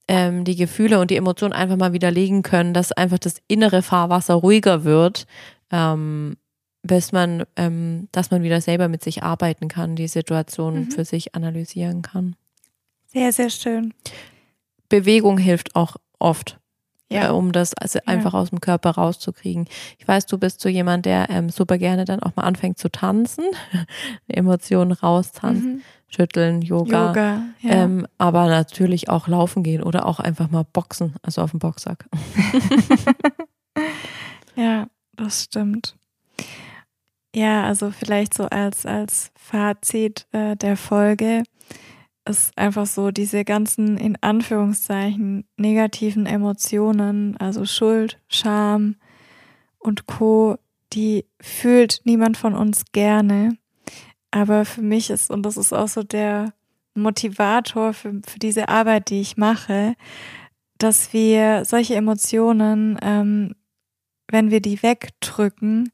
ähm, 0.07 0.43
die 0.43 0.55
Gefühle 0.55 0.99
und 0.99 1.11
die 1.11 1.15
Emotionen 1.15 1.53
einfach 1.53 1.77
mal 1.77 1.93
widerlegen 1.93 2.43
können, 2.43 2.73
dass 2.73 2.91
einfach 2.91 3.19
das 3.19 3.35
innere 3.47 3.81
Fahrwasser 3.81 4.35
ruhiger 4.35 4.83
wird, 4.83 5.25
ähm, 5.71 6.37
bis 6.83 7.11
man, 7.11 7.43
ähm, 7.55 8.07
dass 8.11 8.31
man 8.31 8.43
wieder 8.43 8.61
selber 8.61 8.87
mit 8.87 9.03
sich 9.03 9.23
arbeiten 9.23 9.67
kann, 9.67 9.95
die 9.95 10.07
Situation 10.07 10.75
mhm. 10.75 10.91
für 10.91 11.05
sich 11.05 11.33
analysieren 11.35 12.01
kann. 12.03 12.35
Sehr, 13.07 13.33
sehr 13.33 13.49
schön. 13.49 13.93
Bewegung 14.87 15.37
hilft 15.37 15.75
auch 15.75 15.95
oft 16.19 16.59
ja. 17.11 17.27
Äh, 17.27 17.31
um 17.31 17.51
das 17.51 17.73
also 17.75 17.99
einfach 18.05 18.33
ja. 18.33 18.39
aus 18.39 18.49
dem 18.49 18.61
Körper 18.61 18.91
rauszukriegen. 18.91 19.67
Ich 19.97 20.07
weiß, 20.07 20.25
du 20.25 20.37
bist 20.37 20.61
so 20.61 20.69
jemand, 20.69 21.05
der 21.05 21.29
ähm, 21.29 21.49
super 21.49 21.77
gerne 21.77 22.05
dann 22.05 22.21
auch 22.21 22.35
mal 22.35 22.43
anfängt 22.43 22.77
zu 22.77 22.89
tanzen, 22.89 23.45
Emotionen 24.27 24.91
raustanzen, 24.91 25.75
mhm. 25.75 25.81
schütteln, 26.07 26.61
Yoga, 26.61 27.07
Yoga 27.07 27.41
ja. 27.61 27.71
ähm, 27.71 28.07
aber 28.17 28.47
natürlich 28.47 29.09
auch 29.09 29.27
laufen 29.27 29.63
gehen 29.63 29.83
oder 29.83 30.05
auch 30.05 30.19
einfach 30.19 30.49
mal 30.49 30.63
boxen, 30.63 31.15
also 31.21 31.41
auf 31.41 31.51
dem 31.51 31.59
Boxsack. 31.59 32.05
ja, 34.55 34.87
das 35.15 35.43
stimmt. 35.43 35.95
Ja, 37.35 37.65
also 37.65 37.91
vielleicht 37.91 38.33
so 38.33 38.45
als, 38.45 38.85
als 38.85 39.31
Fazit 39.35 40.25
äh, 40.31 40.55
der 40.55 40.77
Folge 40.77 41.43
ist 42.27 42.57
einfach 42.57 42.85
so 42.85 43.11
diese 43.11 43.45
ganzen 43.45 43.97
in 43.97 44.17
Anführungszeichen 44.21 45.45
negativen 45.57 46.25
Emotionen, 46.25 47.37
also 47.37 47.65
Schuld, 47.65 48.19
Scham 48.27 48.95
und 49.77 50.07
Co, 50.07 50.57
die 50.93 51.25
fühlt 51.39 52.01
niemand 52.03 52.37
von 52.37 52.55
uns 52.55 52.85
gerne. 52.91 53.57
Aber 54.31 54.65
für 54.65 54.81
mich 54.81 55.09
ist, 55.09 55.29
und 55.31 55.43
das 55.43 55.57
ist 55.57 55.73
auch 55.73 55.87
so 55.87 56.03
der 56.03 56.53
Motivator 56.95 57.93
für, 57.93 58.21
für 58.25 58.39
diese 58.39 58.69
Arbeit, 58.69 59.09
die 59.09 59.21
ich 59.21 59.37
mache, 59.37 59.95
dass 60.77 61.13
wir 61.13 61.63
solche 61.65 61.95
Emotionen, 61.95 62.97
ähm, 63.01 63.55
wenn 64.29 64.51
wir 64.51 64.61
die 64.61 64.81
wegdrücken, 64.81 65.91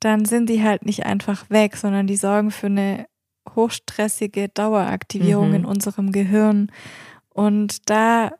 dann 0.00 0.24
sind 0.24 0.48
die 0.48 0.62
halt 0.62 0.84
nicht 0.84 1.04
einfach 1.04 1.48
weg, 1.50 1.76
sondern 1.76 2.06
die 2.06 2.16
sorgen 2.16 2.50
für 2.50 2.66
eine 2.66 3.06
hochstressige 3.54 4.48
Daueraktivierung 4.48 5.50
mhm. 5.50 5.54
in 5.54 5.64
unserem 5.64 6.12
Gehirn. 6.12 6.70
Und 7.28 7.88
da 7.88 8.32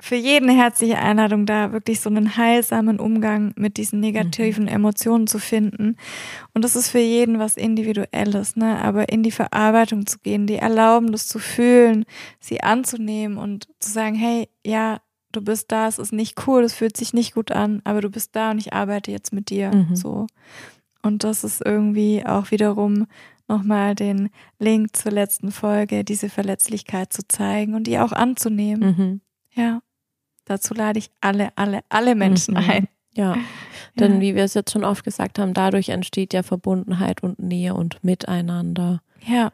für 0.00 0.16
jeden 0.16 0.48
herzliche 0.48 0.98
Einladung, 0.98 1.44
da 1.44 1.72
wirklich 1.72 2.00
so 2.00 2.08
einen 2.08 2.36
heilsamen 2.36 2.98
Umgang 2.98 3.52
mit 3.56 3.76
diesen 3.76 4.00
negativen 4.00 4.64
mhm. 4.64 4.70
Emotionen 4.70 5.26
zu 5.26 5.38
finden. 5.38 5.96
Und 6.54 6.64
das 6.64 6.74
ist 6.74 6.88
für 6.88 7.00
jeden 7.00 7.38
was 7.38 7.56
Individuelles, 7.58 8.56
ne? 8.56 8.82
Aber 8.82 9.10
in 9.10 9.22
die 9.22 9.30
Verarbeitung 9.30 10.06
zu 10.06 10.18
gehen, 10.18 10.46
die 10.46 10.56
erlauben, 10.56 11.12
das 11.12 11.28
zu 11.28 11.38
fühlen, 11.38 12.06
sie 12.40 12.62
anzunehmen 12.62 13.36
und 13.36 13.68
zu 13.78 13.90
sagen, 13.90 14.16
hey, 14.16 14.48
ja, 14.66 15.00
du 15.32 15.42
bist 15.42 15.70
da, 15.70 15.86
es 15.86 15.98
ist 15.98 16.12
nicht 16.12 16.46
cool, 16.46 16.64
es 16.64 16.74
fühlt 16.74 16.96
sich 16.96 17.12
nicht 17.12 17.34
gut 17.34 17.52
an, 17.52 17.82
aber 17.84 18.00
du 18.00 18.08
bist 18.08 18.34
da 18.34 18.50
und 18.52 18.58
ich 18.58 18.72
arbeite 18.72 19.10
jetzt 19.10 19.32
mit 19.34 19.50
dir. 19.50 19.70
Mhm. 19.70 19.96
So. 19.96 20.26
Und 21.02 21.24
das 21.24 21.44
ist 21.44 21.62
irgendwie 21.64 22.24
auch 22.26 22.50
wiederum 22.50 23.06
nochmal 23.50 23.94
den 23.94 24.30
Link 24.58 24.96
zur 24.96 25.12
letzten 25.12 25.52
Folge, 25.52 26.04
diese 26.04 26.30
Verletzlichkeit 26.30 27.12
zu 27.12 27.26
zeigen 27.28 27.74
und 27.74 27.86
die 27.86 27.98
auch 27.98 28.12
anzunehmen. 28.12 28.96
Mhm. 28.96 29.20
Ja, 29.52 29.82
dazu 30.46 30.72
lade 30.72 30.98
ich 30.98 31.10
alle, 31.20 31.50
alle, 31.56 31.80
alle 31.88 32.14
Menschen 32.14 32.54
mhm. 32.54 32.70
ein. 32.70 32.88
Ja, 33.14 33.36
denn 33.98 34.14
ja. 34.14 34.20
wie 34.20 34.34
wir 34.36 34.44
es 34.44 34.54
jetzt 34.54 34.72
schon 34.72 34.84
oft 34.84 35.04
gesagt 35.04 35.38
haben, 35.38 35.52
dadurch 35.52 35.88
entsteht 35.88 36.32
ja 36.32 36.42
Verbundenheit 36.42 37.22
und 37.22 37.40
Nähe 37.40 37.74
und 37.74 38.02
Miteinander. 38.04 39.02
Ja. 39.26 39.52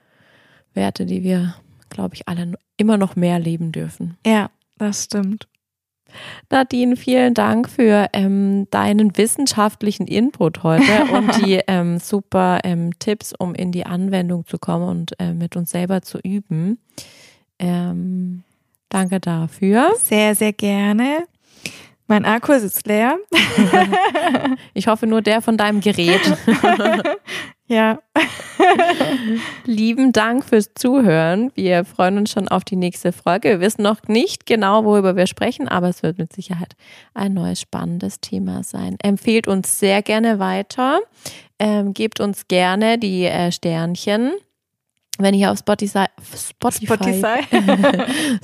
Werte, 0.75 1.07
die 1.07 1.23
wir, 1.23 1.57
glaube 1.89 2.15
ich, 2.15 2.29
alle 2.29 2.53
immer 2.77 2.99
noch 2.99 3.17
mehr 3.17 3.39
leben 3.39 3.73
dürfen. 3.73 4.19
Ja, 4.27 4.51
das 4.77 5.05
stimmt. 5.05 5.49
Nadine, 6.51 6.97
vielen 6.97 7.35
Dank 7.35 7.69
für 7.69 8.09
ähm, 8.13 8.69
deinen 8.71 9.17
wissenschaftlichen 9.17 10.07
Input 10.07 10.63
heute 10.63 11.05
und 11.13 11.45
die 11.45 11.61
ähm, 11.67 11.99
super 11.99 12.61
ähm, 12.65 12.99
Tipps, 12.99 13.33
um 13.37 13.55
in 13.55 13.73
die 13.73 13.87
Anwendung 13.87 14.47
zu 14.47 14.59
kommen 14.59 14.89
und 14.89 15.21
äh, 15.21 15.33
mit 15.33 15.57
uns 15.57 15.71
selber 15.71 16.03
zu 16.03 16.19
üben. 16.19 16.79
Ähm, 17.59 18.43
danke 18.89 19.21
dafür. 19.21 19.93
Sehr, 19.99 20.35
sehr 20.35 20.53
gerne. 20.53 21.27
Mein 22.09 22.25
Akku 22.25 22.53
ist 22.53 22.87
leer. 22.87 23.19
ich 24.75 24.87
hoffe 24.87 25.07
nur 25.07 25.23
der 25.23 25.43
von 25.43 25.57
deinem 25.57 25.81
Gerät. 25.81 26.21
ja. 27.67 27.99
Lieben 29.65 30.13
Dank 30.13 30.45
fürs 30.45 30.73
Zuhören. 30.75 31.51
Wir 31.55 31.85
freuen 31.85 32.19
uns 32.19 32.31
schon 32.31 32.49
auf 32.49 32.65
die 32.65 32.77
nächste 32.77 33.13
Folge. 33.13 33.49
Wir 33.49 33.61
wissen 33.61 33.83
noch 33.83 34.03
nicht 34.09 34.47
genau, 34.47 34.85
worüber 34.85 35.17
wir 35.17 35.27
sprechen, 35.27 35.69
aber 35.69 35.89
es 35.89 36.03
wird 36.03 36.19
mit 36.19 36.33
Sicherheit 36.33 36.75
ein 37.15 37.35
neues 37.35 37.61
spannendes 37.61 38.21
Thema 38.21 38.63
sein. 38.63 38.97
Empfehlt 39.03 39.49
uns 39.49 39.79
sehr 39.79 40.03
gerne 40.03 40.39
weiter. 40.39 41.01
Ähm, 41.59 41.95
gebt 41.95 42.21
uns 42.21 42.49
gerne 42.49 42.99
die 42.99 43.25
äh, 43.25 43.51
Sternchen 43.51 44.33
wenn 45.19 45.35
ihr 45.35 45.51
auf 45.51 45.59
Spotify, 45.59 46.07
Spotify, 46.23 47.43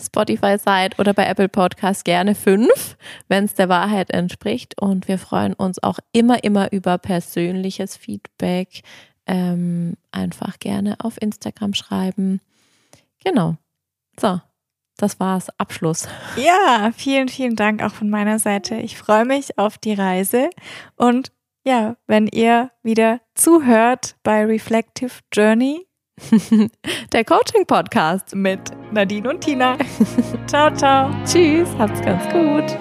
Spotify 0.00 0.58
seid 0.64 0.98
oder 0.98 1.12
bei 1.12 1.26
Apple 1.26 1.48
Podcasts 1.48 2.04
gerne 2.04 2.34
fünf, 2.34 2.96
wenn 3.28 3.44
es 3.44 3.54
der 3.54 3.68
Wahrheit 3.68 4.10
entspricht. 4.10 4.80
Und 4.80 5.08
wir 5.08 5.18
freuen 5.18 5.54
uns 5.54 5.82
auch 5.82 5.98
immer, 6.12 6.42
immer 6.44 6.72
über 6.72 6.98
persönliches 6.98 7.96
Feedback. 7.96 8.82
Ähm, 9.26 9.96
einfach 10.10 10.58
gerne 10.58 10.96
auf 11.00 11.20
Instagram 11.20 11.74
schreiben. 11.74 12.40
Genau. 13.24 13.56
So, 14.18 14.40
das 14.96 15.20
war's. 15.20 15.48
Abschluss. 15.58 16.08
Ja, 16.36 16.90
vielen, 16.96 17.28
vielen 17.28 17.56
Dank 17.56 17.82
auch 17.82 17.92
von 17.92 18.10
meiner 18.10 18.38
Seite. 18.38 18.76
Ich 18.76 18.96
freue 18.96 19.24
mich 19.24 19.58
auf 19.58 19.78
die 19.78 19.94
Reise 19.94 20.50
und 20.96 21.32
ja, 21.64 21.96
wenn 22.08 22.26
ihr 22.26 22.72
wieder 22.82 23.20
zuhört 23.34 24.16
bei 24.24 24.44
Reflective 24.44 25.12
Journey, 25.32 25.86
Der 27.12 27.24
Coaching-Podcast 27.24 28.34
mit 28.34 28.60
Nadine 28.92 29.30
und 29.30 29.40
Tina. 29.40 29.76
ciao, 30.46 30.70
ciao. 30.74 31.10
Tschüss, 31.24 31.68
habt's 31.78 32.00
ganz 32.02 32.22
gut. 32.32 32.78